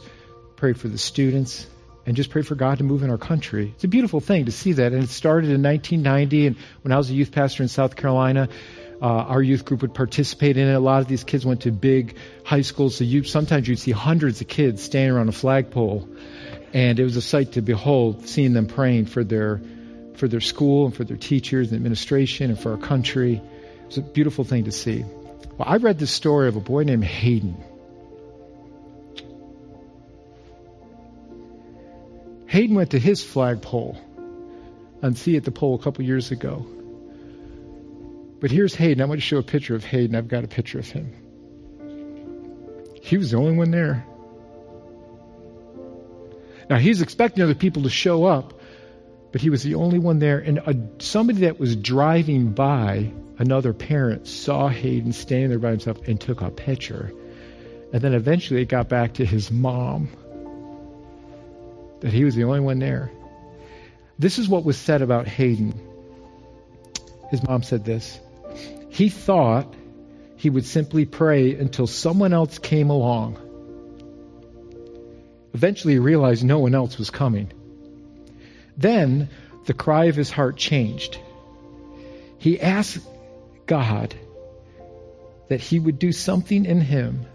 pray 0.57 0.73
for 0.73 0.89
the 0.89 0.99
students, 0.99 1.67
and 2.05 2.17
just 2.17 2.31
pray 2.31 2.43
for 2.43 2.55
God 2.55 2.79
to 2.79 2.85
move 2.85 3.03
in 3.03 3.11
our 3.11 3.19
country. 3.19 3.73
It's 3.75 3.85
a 3.85 3.89
beautiful 3.89 4.21
thing 4.21 4.47
to 4.47 4.53
see 4.53 4.73
that. 4.75 4.93
And 4.93 5.03
it 5.03 5.11
started 5.11 5.51
in 5.51 5.63
1990, 5.63 6.47
and 6.47 6.57
when 6.83 6.93
I 6.93 6.97
was 6.97 7.11
a 7.11 7.15
youth 7.15 7.33
pastor 7.33 7.63
in 7.63 7.69
South 7.69 7.97
Carolina, 7.97 8.49
uh, 9.03 9.07
our 9.07 9.43
youth 9.43 9.65
group 9.65 9.83
would 9.83 9.95
participate 9.95 10.57
in 10.57 10.69
it. 10.69 10.73
A 10.73 10.81
lot 10.81 11.03
of 11.03 11.09
these 11.09 11.25
kids 11.25 11.45
went 11.45 11.63
to 11.63 11.73
big 11.73 12.17
high 12.45 12.63
schools, 12.63 12.97
so 12.97 13.05
you 13.05 13.25
sometimes 13.25 13.69
you'd 13.69 13.79
see 13.79 13.91
hundreds 13.91 14.41
of 14.41 14.49
kids 14.49 14.83
standing 14.83 15.15
around 15.15 15.29
a 15.29 15.33
flagpole 15.33 16.09
and 16.77 16.99
it 16.99 17.05
was 17.05 17.17
a 17.17 17.23
sight 17.23 17.53
to 17.53 17.63
behold, 17.63 18.29
seeing 18.29 18.53
them 18.53 18.67
praying 18.67 19.07
for 19.07 19.25
their 19.25 19.63
for 20.17 20.29
their 20.29 20.41
school 20.41 20.85
and 20.87 20.95
for 20.95 21.05
their 21.05 21.17
teachers 21.17 21.69
and 21.69 21.77
administration 21.77 22.51
and 22.51 22.59
for 22.59 22.73
our 22.73 22.79
country. 22.79 23.35
It 23.35 23.87
was 23.87 23.99
a 23.99 24.03
beautiful 24.03 24.45
thing 24.45 24.65
to 24.65 24.73
see. 24.73 25.05
Well, 25.59 25.69
I 25.69 25.77
read 25.77 25.99
the 25.99 26.07
story 26.07 26.49
of 26.49 26.57
a 26.57 26.61
boy 26.61 26.85
named 26.85 27.05
Hayden. 27.05 27.57
Hayden 32.47 32.77
went 32.77 32.91
to 32.91 32.99
his 32.99 33.23
flagpole 33.23 33.99
on 35.03 35.15
See 35.15 35.37
at 35.37 35.45
the 35.45 35.51
Pole 35.51 35.75
a 35.75 35.79
couple 35.79 36.05
years 36.05 36.31
ago. 36.31 36.67
But 38.41 38.51
here's 38.51 38.75
Hayden. 38.75 39.01
I 39.03 39.07
want 39.07 39.21
to 39.21 39.27
show 39.27 39.39
a 39.39 39.43
picture 39.43 39.75
of 39.75 39.85
Hayden. 39.85 40.15
I've 40.15 40.29
got 40.29 40.45
a 40.45 40.49
picture 40.49 40.79
of 40.79 40.89
him. 40.89 41.13
He 43.03 43.17
was 43.17 43.31
the 43.31 43.39
only 43.39 43.57
one 43.57 43.71
there. 43.71 44.05
Now 46.69 46.77
he's 46.77 47.01
expecting 47.01 47.43
other 47.43 47.55
people 47.55 47.85
to 47.85 47.91
show 47.91 48.25
up, 48.25 48.56
but 49.33 49.41
he 49.41 49.51
was 49.51 49.63
the 49.63 49.75
only 49.75 49.99
one 49.99 50.19
there. 50.19 50.39
And 50.39 50.59
a, 50.59 50.77
somebody 51.03 51.41
that 51.41 51.59
was 51.59 51.77
driving 51.77 52.53
by, 52.53 53.13
another 53.39 53.73
parent, 53.73 54.27
saw 54.27 54.69
Hayden 54.69 55.13
standing 55.13 55.51
there 55.51 55.59
by 55.59 55.71
himself 55.71 56.07
and 56.07 56.21
took 56.21 56.41
a 56.43 56.51
picture. 56.51 57.13
And 57.93 58.03
then 58.03 58.15
eventually 58.15 58.63
it 58.63 58.69
got 58.69 58.89
back 58.89 59.15
to 59.15 59.25
his 59.25 59.51
mom 59.51 60.09
that 62.01 62.13
he 62.13 62.25
was 62.25 62.35
the 62.35 62.45
only 62.45 62.61
one 62.61 62.79
there. 62.79 63.11
This 64.19 64.39
is 64.39 64.49
what 64.49 64.65
was 64.65 64.77
said 64.77 65.03
about 65.03 65.27
Hayden. 65.27 65.79
His 67.31 67.43
mom 67.43 67.63
said 67.63 67.85
this. 67.85 68.19
He 68.89 69.09
thought 69.09 69.75
he 70.37 70.51
would 70.51 70.65
simply 70.65 71.05
pray 71.05 71.55
until 71.55 71.87
someone 71.87 72.33
else 72.33 72.59
came 72.59 72.91
along 72.91 73.39
Eventually, 75.57 75.95
he 75.95 75.99
realized 75.99 76.45
no 76.45 76.59
one 76.59 76.75
else 76.75 76.99
was 76.99 77.09
coming. 77.09 77.51
Then 78.77 79.29
the 79.67 79.75
cry 79.75 80.07
of 80.07 80.17
his 80.17 80.31
heart 80.31 80.57
changed. 80.57 81.19
He 82.39 82.61
asked 82.61 83.07
God 83.67 84.15
that 85.49 85.61
he 85.61 85.79
would 85.79 85.99
do 85.99 86.13
something 86.13 86.65
in 86.65 86.81
him 86.81 87.27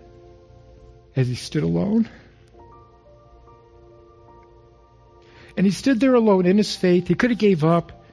as 1.16 1.28
he 1.28 1.36
stood 1.36 1.64
alone. 1.64 2.08
And 5.58 5.66
he 5.66 5.72
stood 5.72 6.00
there 6.00 6.16
alone 6.16 6.46
in 6.46 6.58
his 6.58 6.76
faith. 6.76 7.08
He 7.08 7.16
could 7.16 7.32
have 7.32 7.40
gave 7.40 7.64
up. 7.64 8.06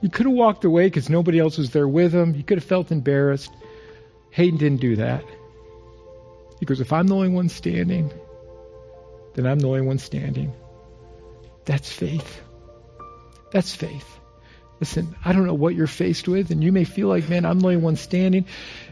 He 0.00 0.08
could 0.08 0.26
have 0.26 0.34
walked 0.34 0.64
away 0.64 0.86
because 0.86 1.08
nobody 1.08 1.38
else 1.38 1.58
was 1.58 1.70
there 1.70 1.88
with 1.88 2.14
him. 2.14 2.34
He 2.34 2.42
could 2.42 2.58
have 2.58 2.64
felt 2.64 2.92
embarrassed. 2.92 3.50
Hayden 4.30 4.58
didn't 4.58 4.80
do 4.80 4.96
that. 4.96 5.24
He 6.60 6.66
goes, 6.66 6.80
if 6.80 6.92
I'm 6.92 7.06
the 7.06 7.14
only 7.14 7.30
one 7.30 7.48
standing, 7.48 8.12
then 9.34 9.46
I'm 9.46 9.58
the 9.58 9.68
only 9.68 9.80
one 9.80 9.98
standing. 9.98 10.52
That's 11.64 11.90
faith. 11.90 12.42
That's 13.50 13.74
faith. 13.74 14.18
Listen, 14.80 15.16
I 15.24 15.32
don't 15.32 15.44
know 15.44 15.54
what 15.54 15.74
you're 15.74 15.88
faced 15.88 16.28
with, 16.28 16.52
and 16.52 16.62
you 16.62 16.70
may 16.70 16.84
feel 16.84 17.08
like, 17.08 17.28
man, 17.28 17.44
I'm 17.44 17.58
the 17.58 17.66
only 17.66 17.78
one 17.78 17.96
standing. 17.96 18.46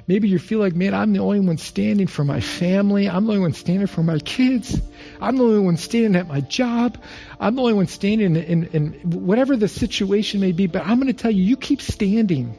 Maybe 0.08 0.28
you 0.28 0.40
feel 0.40 0.58
like, 0.58 0.74
man, 0.74 0.94
I'm 0.94 1.12
the 1.12 1.20
only 1.20 1.38
one 1.38 1.58
standing 1.58 2.08
for 2.08 2.24
my 2.24 2.40
family. 2.40 3.08
I'm 3.08 3.26
the 3.26 3.32
only 3.32 3.42
one 3.42 3.52
standing 3.52 3.86
for 3.86 4.02
my 4.02 4.18
kids. 4.18 4.80
I'm 5.20 5.36
the 5.36 5.44
only 5.44 5.60
one 5.60 5.76
standing 5.76 6.16
at 6.16 6.26
my 6.26 6.40
job. 6.40 7.00
I'm 7.38 7.54
the 7.54 7.62
only 7.62 7.74
one 7.74 7.86
standing 7.86 8.34
in, 8.34 8.64
in, 8.64 8.64
in 8.72 8.92
whatever 9.10 9.56
the 9.56 9.68
situation 9.68 10.40
may 10.40 10.50
be. 10.50 10.66
But 10.66 10.84
I'm 10.84 10.96
going 10.96 11.06
to 11.06 11.12
tell 11.12 11.30
you, 11.30 11.44
you 11.44 11.56
keep 11.56 11.80
standing. 11.80 12.58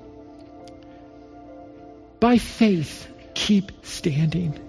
By 2.21 2.37
faith, 2.37 3.07
keep 3.33 3.85
standing. 3.85 4.66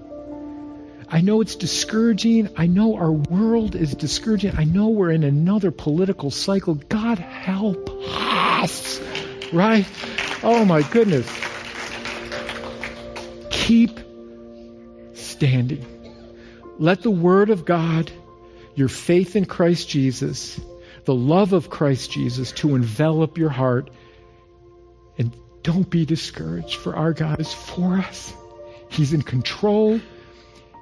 I 1.11 1.23
know 1.23 1.41
it's 1.41 1.57
discouraging. 1.57 2.51
I 2.57 2.67
know 2.67 2.97
our 2.97 3.11
world 3.11 3.75
is 3.75 3.95
discouraging. 3.95 4.53
I 4.57 4.65
know 4.65 4.89
we're 4.89 5.11
in 5.11 5.25
another 5.25 5.71
political 5.71 6.31
cycle. 6.31 6.75
God 6.75 7.19
help 7.19 7.89
us. 7.91 9.01
Right? 9.53 9.87
Oh 10.43 10.67
my 10.67 10.83
goodness. 10.83 11.27
Keep 13.51 14.01
standing. 15.15 15.85
Let 16.79 17.03
the 17.03 17.11
Word 17.11 17.51
of 17.51 17.65
God, 17.65 18.11
your 18.75 18.89
faith 18.89 19.35
in 19.35 19.47
Christ 19.47 19.89
Jesus, 19.89 20.61
the 21.07 21.15
love 21.15 21.55
of 21.55 21.71
Christ 21.71 22.11
Jesus 22.11 22.53
to 22.53 22.75
envelop 22.75 23.39
your 23.39 23.49
heart. 23.49 23.91
And 25.17 25.35
don't 25.63 25.89
be 25.89 26.05
discouraged, 26.05 26.77
for 26.77 26.95
our 26.95 27.15
God 27.15 27.41
is 27.41 27.53
for 27.53 27.97
us. 27.97 28.33
He's 28.91 29.15
in 29.15 29.23
control. 29.23 30.01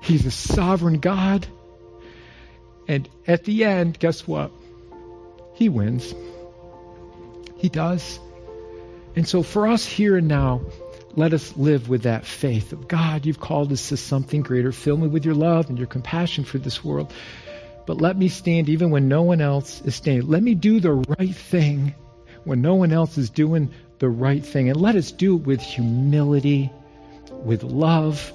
He's 0.07 0.25
a 0.25 0.31
sovereign 0.31 1.01
God. 1.01 1.47
And 2.87 3.09
at 3.27 3.43
the 3.43 3.65
end, 3.65 3.99
guess 3.99 4.27
what? 4.27 4.53
He 5.55 5.69
wins. 5.69 6.15
He 7.57 7.69
does. 7.69 8.21
And 9.17 9.27
so 9.27 9.43
for 9.43 9.67
us 9.67 9.85
here 9.85 10.17
and 10.17 10.29
now, 10.29 10.61
let 11.17 11.33
us 11.33 11.57
live 11.57 11.89
with 11.89 12.03
that 12.03 12.25
faith 12.25 12.73
of 12.73 12.87
God, 12.87 13.27
you've 13.27 13.41
called 13.41 13.73
us 13.73 13.89
to 13.89 13.97
something 13.97 14.43
greater. 14.43 14.71
Fill 14.71 14.97
me 14.97 15.09
with 15.09 15.25
your 15.25 15.35
love 15.35 15.71
and 15.71 15.79
your 15.79 15.89
compassion 15.89 16.45
for 16.45 16.59
this 16.59 16.85
world. 16.85 17.13
But 17.87 18.01
let 18.01 18.17
me 18.17 18.29
stand 18.29 18.69
even 18.69 18.91
when 18.91 19.09
no 19.09 19.23
one 19.23 19.41
else 19.41 19.81
is 19.81 19.97
standing. 19.97 20.29
Let 20.29 20.43
me 20.43 20.55
do 20.55 20.79
the 20.79 20.93
right 20.93 21.35
thing 21.35 21.95
when 22.45 22.63
no 22.63 22.77
one 22.77 22.93
else 22.93 23.19
is 23.19 23.31
doing 23.31 23.73
the 23.99 24.09
right 24.09 24.45
thing. 24.45 24.69
And 24.69 24.81
let 24.81 24.95
us 24.95 25.11
do 25.11 25.37
it 25.37 25.43
with 25.43 25.61
humility, 25.61 26.71
with 27.33 27.65
love, 27.65 28.33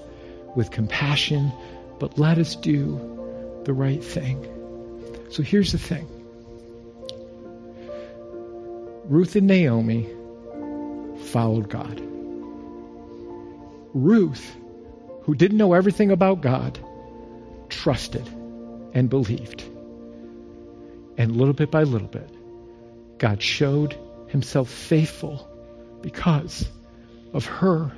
with 0.55 0.71
compassion, 0.71 1.51
but 1.99 2.17
let 2.17 2.37
us 2.37 2.55
do 2.55 3.61
the 3.65 3.73
right 3.73 4.03
thing. 4.03 4.47
So 5.29 5.43
here's 5.43 5.71
the 5.71 5.77
thing 5.77 6.07
Ruth 9.05 9.35
and 9.35 9.47
Naomi 9.47 10.07
followed 11.31 11.69
God. 11.69 12.01
Ruth, 13.93 14.55
who 15.23 15.35
didn't 15.35 15.57
know 15.57 15.73
everything 15.73 16.11
about 16.11 16.41
God, 16.41 16.79
trusted 17.69 18.27
and 18.93 19.09
believed. 19.09 19.63
And 21.17 21.35
little 21.35 21.53
bit 21.53 21.71
by 21.71 21.83
little 21.83 22.07
bit, 22.07 22.29
God 23.17 23.41
showed 23.41 23.97
himself 24.27 24.69
faithful 24.69 25.47
because 26.01 26.67
of 27.33 27.45
her 27.45 27.91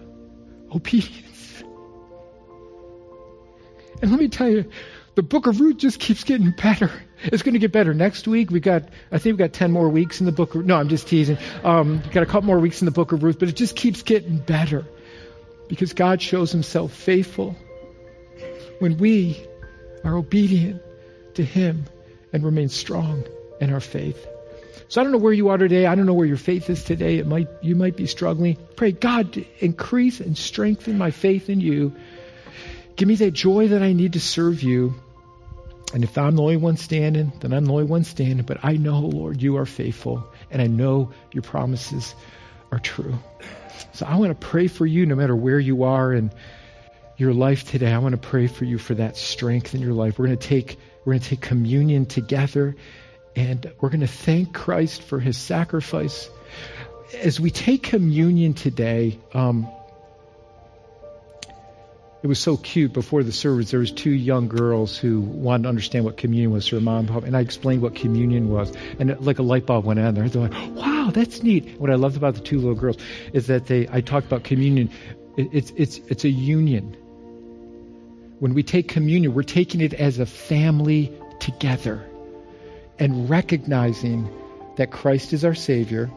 obedience. 0.74 1.33
And 4.04 4.12
let 4.12 4.20
me 4.20 4.28
tell 4.28 4.50
you, 4.50 4.70
the 5.16 5.24
book 5.24 5.48
of 5.48 5.62
Ruth 5.62 5.78
just 5.78 5.98
keeps 5.98 6.26
getting 6.26 6.52
better. 6.52 6.92
It's 7.24 7.42
going 7.42 7.54
to 7.54 7.60
get 7.60 7.72
better 7.72 7.94
next 7.94 8.28
week. 8.28 8.52
We 8.52 8.60
got, 8.60 8.84
I 9.13 9.18
think 9.18 9.36
we 9.36 9.38
got 9.38 9.54
10 9.54 9.72
more 9.72 9.88
weeks 9.88 10.20
in 10.20 10.26
the 10.26 10.34
book 10.34 10.56
of, 10.56 10.66
no, 10.66 10.76
I'm 10.76 10.89
just 10.89 11.08
teasing. 11.08 11.38
Um, 11.63 12.04
got 12.12 12.22
a 12.22 12.26
couple 12.26 12.48
more 12.48 12.60
weeks 12.60 12.82
in 12.82 12.86
the 12.86 12.92
book 12.92 13.13
of 13.13 13.24
Ruth, 13.24 13.39
but 13.39 13.48
it 13.48 13.56
just 13.56 13.78
keeps 13.78 14.02
getting 14.02 14.39
better 14.39 14.86
because 15.70 15.94
God 15.94 16.22
shows 16.22 16.52
himself 16.52 16.92
faithful 16.92 17.56
when 18.80 18.98
we 18.98 19.42
are 20.04 20.18
obedient 20.18 20.82
to 21.36 21.46
Him 21.46 21.86
and 22.34 22.44
remain 22.44 22.68
strong 22.68 23.24
in 23.62 23.72
our 23.72 23.80
faith. 23.80 24.28
So 24.89 25.00
I 25.00 25.06
don't 25.06 25.13
know 25.13 25.20
where 25.20 25.32
you 25.32 25.48
are 25.48 25.58
today. 25.58 25.86
I 25.86 25.96
don't 25.96 26.06
know 26.06 26.13
where 26.13 26.28
your 26.28 26.36
faith 26.36 26.70
is 26.70 26.84
today. 26.84 27.20
It 27.20 27.28
might 27.28 27.48
you 27.62 27.78
might 27.78 27.96
be 27.96 28.06
struggling. 28.06 28.58
Pray, 28.76 28.92
God, 28.92 29.46
increase 29.60 30.20
and 30.20 30.38
strengthen 30.38 30.98
my 30.98 31.12
faith 31.12 31.50
in 31.50 31.62
you. 31.62 31.96
Give 32.96 33.08
me 33.08 33.16
that 33.16 33.32
joy 33.32 33.70
that 33.70 33.82
I 33.82 33.94
need 33.94 34.14
to 34.14 34.20
serve 34.20 34.64
you. 34.64 34.94
And 35.94 36.04
if 36.04 36.18
I'm 36.18 36.36
the 36.36 36.42
only 36.42 36.58
one 36.58 36.78
standing, 36.78 37.32
then 37.40 37.54
I'm 37.54 37.66
the 37.66 37.72
only 37.72 37.86
one 37.86 38.04
standing. 38.04 38.46
But 38.46 38.64
I 38.64 38.78
know, 38.78 39.00
Lord, 39.02 39.42
you 39.42 39.58
are 39.58 39.66
faithful, 39.66 40.28
and 40.50 40.62
I 40.62 40.68
know 40.68 41.12
your 41.32 41.44
promises 41.44 42.16
are 42.72 42.80
true. 42.80 43.18
So 43.94 44.06
I 44.06 44.18
want 44.18 44.40
to 44.40 44.48
pray 44.48 44.68
for 44.68 44.86
you 44.86 45.06
no 45.06 45.16
matter 45.16 45.36
where 45.36 45.60
you 45.60 45.84
are 45.84 46.14
in 46.14 46.32
your 47.18 47.34
life 47.34 47.70
today. 47.70 47.92
I 47.92 48.00
want 48.00 48.14
to 48.14 48.28
pray 48.28 48.48
for 48.48 48.66
you 48.66 48.78
for 48.78 48.96
that 48.96 49.18
strength 49.18 49.76
in 49.76 49.82
your 49.82 49.94
life. 49.94 50.18
We're 50.18 50.28
going 50.28 50.38
to 50.38 50.48
take 50.48 50.78
we're 51.06 51.14
going 51.14 51.22
to 51.22 51.30
take 51.30 51.42
communion 51.42 52.06
together 52.06 52.76
and 53.36 53.72
we're 53.80 53.90
going 53.90 54.02
to 54.02 54.08
thank 54.08 54.54
Christ 54.54 55.02
for 55.02 55.20
his 55.20 55.38
sacrifice. 55.38 56.30
As 57.22 57.40
we 57.40 57.52
take 57.52 57.84
communion 57.84 58.54
today, 58.54 59.20
um, 59.34 59.68
it 62.24 62.28
was 62.28 62.40
so 62.40 62.56
cute. 62.56 62.94
Before 62.94 63.22
the 63.22 63.34
service, 63.34 63.72
there 63.72 63.82
was 63.82 63.92
two 63.92 64.10
young 64.10 64.48
girls 64.48 64.98
who 64.98 65.20
wanted 65.20 65.64
to 65.64 65.70
understand 65.70 66.06
what 66.06 66.16
communion 66.16 66.52
was. 66.52 66.70
Their 66.70 66.80
mom 66.80 67.10
and 67.10 67.36
I 67.36 67.42
explained 67.42 67.82
what 67.82 67.96
communion 67.96 68.50
was, 68.50 68.72
and 68.98 69.12
it, 69.12 69.22
like 69.22 69.40
a 69.40 69.44
light 69.44 69.66
bulb 69.66 69.84
went 69.84 70.00
on 70.00 70.16
there. 70.16 70.30
They're 70.30 70.44
like, 70.44 70.54
"Wow, 70.74 71.12
that's 71.14 71.44
neat." 71.44 71.82
What 71.82 71.90
I 71.90 71.96
loved 71.96 72.16
about 72.16 72.36
the 72.36 72.40
two 72.40 72.60
little 72.60 72.76
girls 72.76 72.96
is 73.34 73.48
that 73.48 73.68
they. 73.68 73.90
I 73.92 74.00
talked 74.00 74.26
about 74.26 74.46
communion. 74.46 74.90
It, 75.36 75.50
it's 75.52 75.74
it's 75.76 75.98
it's 76.08 76.24
a 76.24 76.30
union. 76.30 76.96
When 78.40 78.54
we 78.54 78.64
take 78.64 78.88
communion, 78.88 79.34
we're 79.34 79.44
taking 79.44 79.82
it 79.82 79.94
as 79.94 80.20
a 80.20 80.26
family 80.26 81.12
together, 81.42 82.06
and 82.98 83.30
recognizing 83.30 84.30
that 84.78 84.92
Christ 84.92 85.34
is 85.34 85.44
our 85.44 85.56
Savior. 85.56 86.10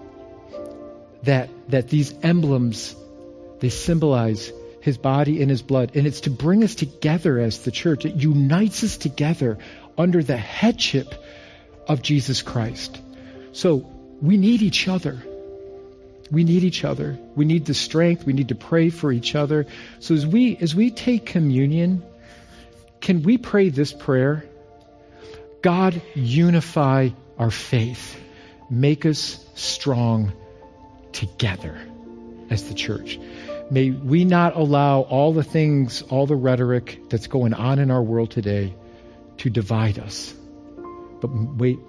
That 1.25 1.51
that 1.69 1.89
these 1.89 2.15
emblems 2.23 2.95
they 3.59 3.71
symbolize 3.71 4.53
his 4.87 4.97
body 4.97 5.43
and 5.43 5.51
his 5.51 5.63
blood. 5.63 5.97
And 5.97 6.07
it's 6.07 6.21
to 6.23 6.31
bring 6.31 6.63
us 6.63 6.77
together 6.77 7.41
as 7.41 7.59
the 7.65 7.73
church. 7.73 8.05
It 8.05 8.15
unites 8.15 8.85
us 8.85 8.97
together 8.97 9.59
under 9.99 10.23
the 10.23 10.37
headship 10.37 11.13
of 11.89 12.03
Jesus 12.03 12.41
Christ. 12.41 12.97
So 13.51 13.91
we 14.23 14.37
need 14.37 14.63
each 14.63 14.87
other. 14.87 15.21
We 16.31 16.45
need 16.45 16.63
each 16.63 16.85
other. 16.85 17.19
We 17.35 17.45
need 17.45 17.67
the 17.67 17.75
strength. 17.75 18.25
We 18.25 18.33
need 18.33 18.51
to 18.51 18.55
pray 18.55 18.91
for 18.91 19.11
each 19.11 19.35
other. 19.35 19.67
So 19.99 20.15
as 20.15 20.25
we 20.25 20.57
as 20.57 20.73
we 20.73 20.93
take 20.93 21.27
communion, 21.27 22.05
can 23.01 23.25
we 23.25 23.39
pray 23.39 23.71
this 23.71 23.93
prayer? 23.93 24.45
God, 25.63 26.01
unify 26.15 27.09
our 27.37 27.51
faith. 27.51 28.17
Make 28.71 29.05
us 29.05 29.45
strong 29.57 30.33
together 31.11 31.77
as 32.51 32.69
the 32.69 32.75
church. 32.75 33.19
May 33.71 33.91
we 33.91 34.25
not 34.25 34.57
allow 34.57 35.01
all 35.01 35.33
the 35.33 35.43
things, 35.43 36.03
all 36.03 36.27
the 36.27 36.37
rhetoric 36.37 37.01
that's 37.09 37.27
going 37.27 37.53
on 37.55 37.79
in 37.79 37.91
our 37.91 38.03
world 38.03 38.31
today 38.31 38.75
to 39.39 39.51
divide 39.51 39.99
us. 39.99 40.33
But 41.21 41.31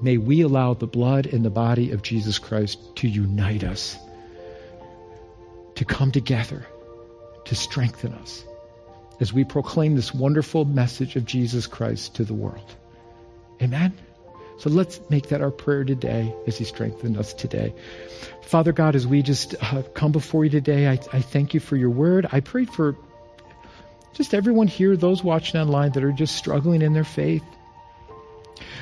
may 0.02 0.18
we 0.18 0.42
allow 0.42 0.74
the 0.74 0.88
blood 0.88 1.28
and 1.28 1.46
the 1.46 1.50
body 1.50 1.92
of 1.92 2.02
Jesus 2.02 2.40
Christ 2.40 2.80
to 2.98 3.08
unite 3.08 3.64
us, 3.64 3.98
to 5.76 5.86
come 5.86 6.12
together, 6.12 6.66
to 7.46 7.56
strengthen 7.56 8.14
us 8.14 8.44
as 9.20 9.34
we 9.34 9.44
proclaim 9.44 9.96
this 9.96 10.14
wonderful 10.14 10.66
message 10.66 11.16
of 11.16 11.26
Jesus 11.26 11.68
Christ 11.68 12.16
to 12.16 12.24
the 12.24 12.34
world. 12.34 12.76
Amen. 13.62 13.94
So 14.58 14.70
let's 14.70 15.00
make 15.10 15.30
that 15.30 15.42
our 15.42 15.52
prayer 15.52 15.84
today 15.84 16.34
as 16.48 16.58
He 16.58 16.66
strengthens 16.66 17.18
us 17.18 17.34
today. 17.34 17.74
Father 18.42 18.72
God, 18.72 18.96
as 18.96 19.06
we 19.06 19.22
just 19.22 19.56
uh, 19.62 19.84
come 19.94 20.12
before 20.12 20.46
you 20.46 20.50
today, 20.50 20.88
I, 20.88 21.00
I 21.14 21.22
thank 21.22 21.54
you 21.54 21.60
for 21.60 21.76
your 21.76 21.90
word. 21.90 22.28
I 22.32 22.40
pray 22.40 22.66
for 22.66 22.96
just 24.14 24.34
everyone 24.34 24.68
here, 24.68 24.98
those 24.98 25.24
watching 25.24 25.60
online 25.60 25.92
that 25.92 26.04
are 26.04 26.12
just 26.12 26.36
struggling 26.36 26.82
in 26.82 26.94
their 26.94 27.04
faith. 27.04 27.44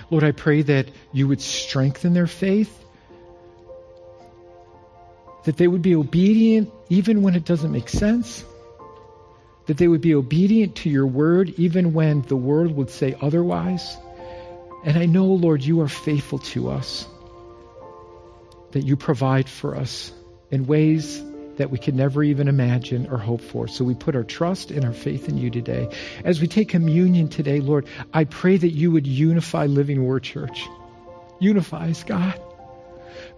Lord, 0.10 0.24
I 0.24 0.32
pray 0.32 0.62
that 0.62 0.88
you 1.12 1.28
would 1.28 1.42
strengthen 1.42 2.14
their 2.14 2.28
faith, 2.28 2.72
that 5.44 5.58
they 5.58 5.68
would 5.68 5.82
be 5.82 5.96
obedient 5.96 6.72
even 6.90 7.22
when 7.22 7.36
it 7.36 7.44
doesn't 7.44 7.72
make 7.72 7.90
sense, 7.90 8.46
that 9.66 9.78
they 9.78 9.88
would 9.88 10.02
be 10.02 10.16
obedient 10.16 10.76
to 10.78 10.90
your 10.90 11.08
word 11.08 11.50
even 11.58 11.94
when 11.94 12.22
the 12.22 12.36
world 12.36 12.72
would 12.76 12.90
say 12.90 13.16
otherwise. 13.20 13.98
And 14.86 15.00
I 15.00 15.08
know, 15.08 15.26
Lord, 15.26 15.64
you 15.64 15.82
are 15.82 15.88
faithful 15.88 16.40
to 16.40 16.70
us, 16.70 17.08
that 18.72 18.86
you 18.86 18.96
provide 18.96 19.50
for 19.50 19.76
us 19.76 20.12
in 20.52 20.68
ways 20.68 21.24
that 21.58 21.72
we 21.72 21.80
could 21.80 21.96
never 21.96 22.22
even 22.22 22.48
imagine 22.48 23.08
or 23.08 23.18
hope 23.18 23.42
for. 23.42 23.68
So 23.68 23.84
we 23.84 23.96
put 23.96 24.16
our 24.16 24.24
trust 24.24 24.70
and 24.70 24.86
our 24.86 24.94
faith 24.94 25.28
in 25.28 25.38
you 25.40 25.50
today. 25.50 25.90
As 26.24 26.40
we 26.40 26.48
take 26.48 26.70
communion 26.70 27.30
today, 27.30 27.62
Lord, 27.62 27.88
I 28.14 28.26
pray 28.26 28.58
that 28.58 28.70
you 28.70 28.92
would 28.92 29.08
unify 29.08 29.66
Living 29.66 30.06
Word 30.06 30.22
Church. 30.22 30.68
Unify 31.40 31.90
us, 31.90 32.04
God. 32.04 32.40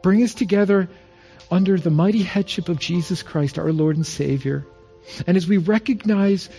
Bring 0.01 0.23
us 0.23 0.33
together 0.33 0.89
under 1.49 1.77
the 1.77 1.91
mighty 1.91 2.23
headship 2.23 2.67
of 2.67 2.77
Jesus 2.77 3.23
Christ, 3.23 3.57
our 3.57 3.71
Lord 3.71 3.95
and 3.95 4.05
Savior. 4.05 4.65
And 5.25 5.37
as 5.37 5.47
we 5.47 5.57
recognize 5.57 6.49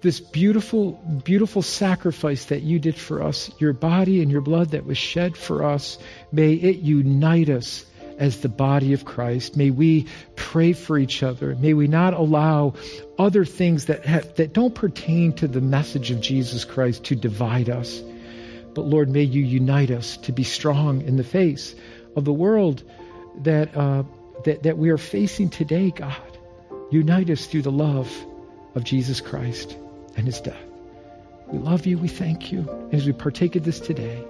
this 0.00 0.20
beautiful, 0.20 0.92
beautiful 1.24 1.62
sacrifice 1.62 2.46
that 2.46 2.62
you 2.62 2.78
did 2.78 2.96
for 2.96 3.22
us, 3.22 3.50
your 3.58 3.72
body 3.72 4.22
and 4.22 4.30
your 4.30 4.40
blood 4.40 4.70
that 4.70 4.84
was 4.84 4.98
shed 4.98 5.36
for 5.36 5.64
us, 5.64 5.98
may 6.32 6.52
it 6.52 6.78
unite 6.78 7.48
us 7.48 7.84
as 8.18 8.40
the 8.40 8.48
body 8.48 8.92
of 8.92 9.04
Christ. 9.04 9.56
May 9.56 9.70
we 9.70 10.06
pray 10.36 10.72
for 10.72 10.98
each 10.98 11.22
other. 11.22 11.54
May 11.54 11.74
we 11.74 11.86
not 11.86 12.14
allow 12.14 12.74
other 13.18 13.44
things 13.44 13.86
that 13.86 14.04
have, 14.06 14.34
that 14.36 14.52
don't 14.52 14.74
pertain 14.74 15.32
to 15.34 15.48
the 15.48 15.60
message 15.60 16.10
of 16.10 16.20
Jesus 16.20 16.64
Christ 16.64 17.04
to 17.04 17.16
divide 17.16 17.68
us. 17.68 18.02
But 18.74 18.82
Lord, 18.82 19.08
may 19.08 19.22
you 19.22 19.42
unite 19.42 19.90
us 19.90 20.18
to 20.18 20.32
be 20.32 20.44
strong 20.44 21.02
in 21.02 21.16
the 21.16 21.24
face 21.24 21.74
of 22.14 22.24
the 22.24 22.32
world 22.32 22.82
that 23.42 23.76
uh, 23.76 24.04
that, 24.44 24.62
that 24.64 24.78
we 24.78 24.90
are 24.90 24.98
facing 24.98 25.48
today. 25.48 25.90
God, 25.90 26.38
unite 26.90 27.30
us 27.30 27.46
through 27.46 27.62
the 27.62 27.72
love 27.72 28.10
of 28.74 28.84
Jesus 28.84 29.20
Christ 29.20 29.76
and 30.16 30.26
his 30.26 30.40
death. 30.40 30.62
We 31.48 31.58
love 31.58 31.86
you. 31.86 31.98
We 31.98 32.08
thank 32.08 32.50
you. 32.50 32.60
And 32.68 32.94
as 32.94 33.06
we 33.06 33.12
partake 33.12 33.56
of 33.56 33.64
this 33.64 33.80
today, 33.80 34.24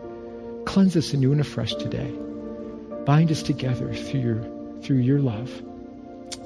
cleanse 0.64 0.96
us 0.96 1.12
anew 1.12 1.33
and 1.33 1.40
afresh 1.40 1.75
today. 1.75 2.12
Bind 3.05 3.31
us 3.31 3.42
together 3.42 3.94
through 3.94 4.20
your, 4.20 4.81
through 4.83 4.99
your 4.99 5.20
love. 5.20 5.51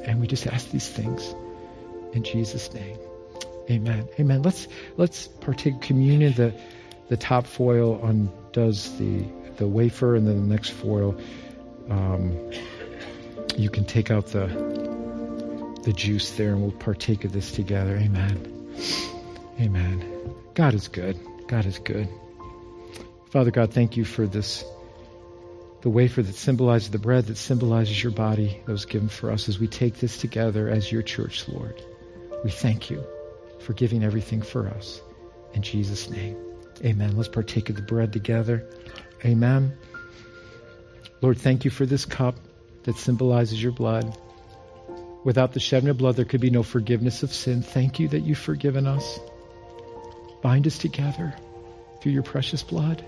And 0.05 0.21
we 0.21 0.27
just 0.27 0.47
ask 0.47 0.71
these 0.71 0.89
things 0.89 1.35
in 2.13 2.23
Jesus' 2.23 2.73
name. 2.73 2.99
Amen. 3.71 4.09
Amen. 4.19 4.43
Let's 4.43 4.67
let's 4.97 5.29
partake 5.29 5.81
communion. 5.81 6.33
The 6.33 6.53
the 7.09 7.17
top 7.17 7.47
foil 7.47 8.05
undoes 8.05 8.97
the 8.99 9.25
the 9.57 9.69
wafer, 9.69 10.17
and 10.17 10.27
then 10.27 10.49
the 10.49 10.55
next 10.55 10.71
foil, 10.71 11.17
um, 11.89 12.51
you 13.57 13.71
can 13.71 13.85
take 13.85 14.11
out 14.11 14.27
the 14.27 14.47
the 15.85 15.93
juice 15.93 16.33
there, 16.33 16.53
and 16.53 16.63
we'll 16.63 16.73
partake 16.73 17.25
of 17.25 17.33
this 17.33 17.53
together. 17.53 17.97
Amen. 17.97 18.75
Amen. 19.61 20.35
God 20.55 20.73
is 20.73 20.89
good. 20.89 21.21
God 21.47 21.67
is 21.67 21.79
good. 21.79 22.09
Father 23.31 23.51
God, 23.51 23.75
thank 23.75 23.97
you 23.97 24.05
for 24.05 24.27
this, 24.27 24.65
the 25.83 25.91
wafer 25.91 26.23
that 26.23 26.35
symbolizes 26.35 26.91
the 26.91 26.99
bread 26.99 27.27
that 27.27 27.37
symbolizes 27.37 28.03
your 28.03 28.13
body 28.13 28.61
that 28.65 28.73
was 28.73 28.87
given 28.87 29.09
for 29.09 29.31
us 29.31 29.49
as 29.49 29.59
we 29.59 29.69
take 29.69 29.99
this 29.99 30.17
together 30.17 30.69
as 30.69 30.91
your 30.91 31.03
church, 31.03 31.47
Lord. 31.47 31.81
We 32.43 32.51
thank 32.51 32.91
you 32.91 33.05
for 33.61 33.75
giving 33.75 34.03
everything 34.03 34.41
for 34.41 34.67
us. 34.69 35.01
In 35.53 35.63
Jesus' 35.63 36.09
name, 36.09 36.37
amen. 36.83 37.17
Let's 37.17 37.29
partake 37.29 37.69
of 37.69 37.77
the 37.77 37.83
bread 37.83 38.13
together. 38.13 38.67
Amen. 39.25 39.77
Lord, 41.21 41.39
thank 41.39 41.67
you 41.67 41.71
for 41.71 41.85
this 41.85 42.07
cup 42.07 42.37
that 42.85 42.97
symbolizes 42.97 43.63
your 43.63 43.73
blood. 43.73 44.17
Without 45.23 45.53
the 45.53 45.61
shedding 45.61 45.91
of 45.91 45.99
blood, 45.99 46.17
there 46.17 46.25
could 46.25 46.41
be 46.41 46.49
no 46.49 46.63
forgiveness 46.63 47.23
of 47.23 47.33
sin. 47.35 47.63
Thank 47.63 48.01
you 48.01 48.09
that 48.09 48.21
you've 48.21 48.39
forgiven 48.39 48.87
us. 48.87 49.21
Bind 50.43 50.67
us 50.67 50.79
together 50.79 51.35
through 52.01 52.13
your 52.13 52.23
precious 52.23 52.63
blood. 52.63 53.05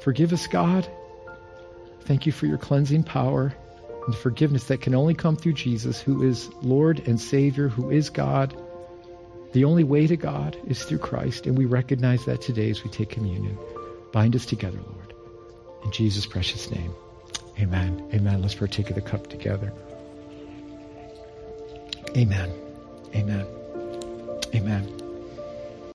Forgive 0.00 0.32
us, 0.32 0.46
God. 0.46 0.88
Thank 2.02 2.26
you 2.26 2.32
for 2.32 2.46
your 2.46 2.58
cleansing 2.58 3.04
power 3.04 3.52
and 4.06 4.14
forgiveness 4.14 4.64
that 4.64 4.80
can 4.80 4.94
only 4.94 5.14
come 5.14 5.36
through 5.36 5.54
Jesus, 5.54 6.00
who 6.00 6.22
is 6.22 6.48
Lord 6.62 7.06
and 7.06 7.20
Savior, 7.20 7.68
who 7.68 7.90
is 7.90 8.10
God. 8.10 8.56
The 9.52 9.64
only 9.64 9.84
way 9.84 10.06
to 10.06 10.16
God 10.16 10.56
is 10.66 10.84
through 10.84 10.98
Christ, 10.98 11.46
and 11.46 11.58
we 11.58 11.64
recognize 11.64 12.24
that 12.26 12.42
today 12.42 12.70
as 12.70 12.84
we 12.84 12.90
take 12.90 13.10
communion. 13.10 13.58
Bind 14.12 14.36
us 14.36 14.46
together, 14.46 14.78
Lord. 14.78 15.14
In 15.84 15.90
Jesus' 15.90 16.26
precious 16.26 16.70
name. 16.70 16.94
Amen. 17.58 18.10
Amen. 18.12 18.42
Let's 18.42 18.54
partake 18.54 18.90
of 18.90 18.96
the 18.96 19.02
cup 19.02 19.28
together. 19.28 19.72
Amen. 22.16 22.52
Amen. 23.14 23.46
Amen. 24.54 25.05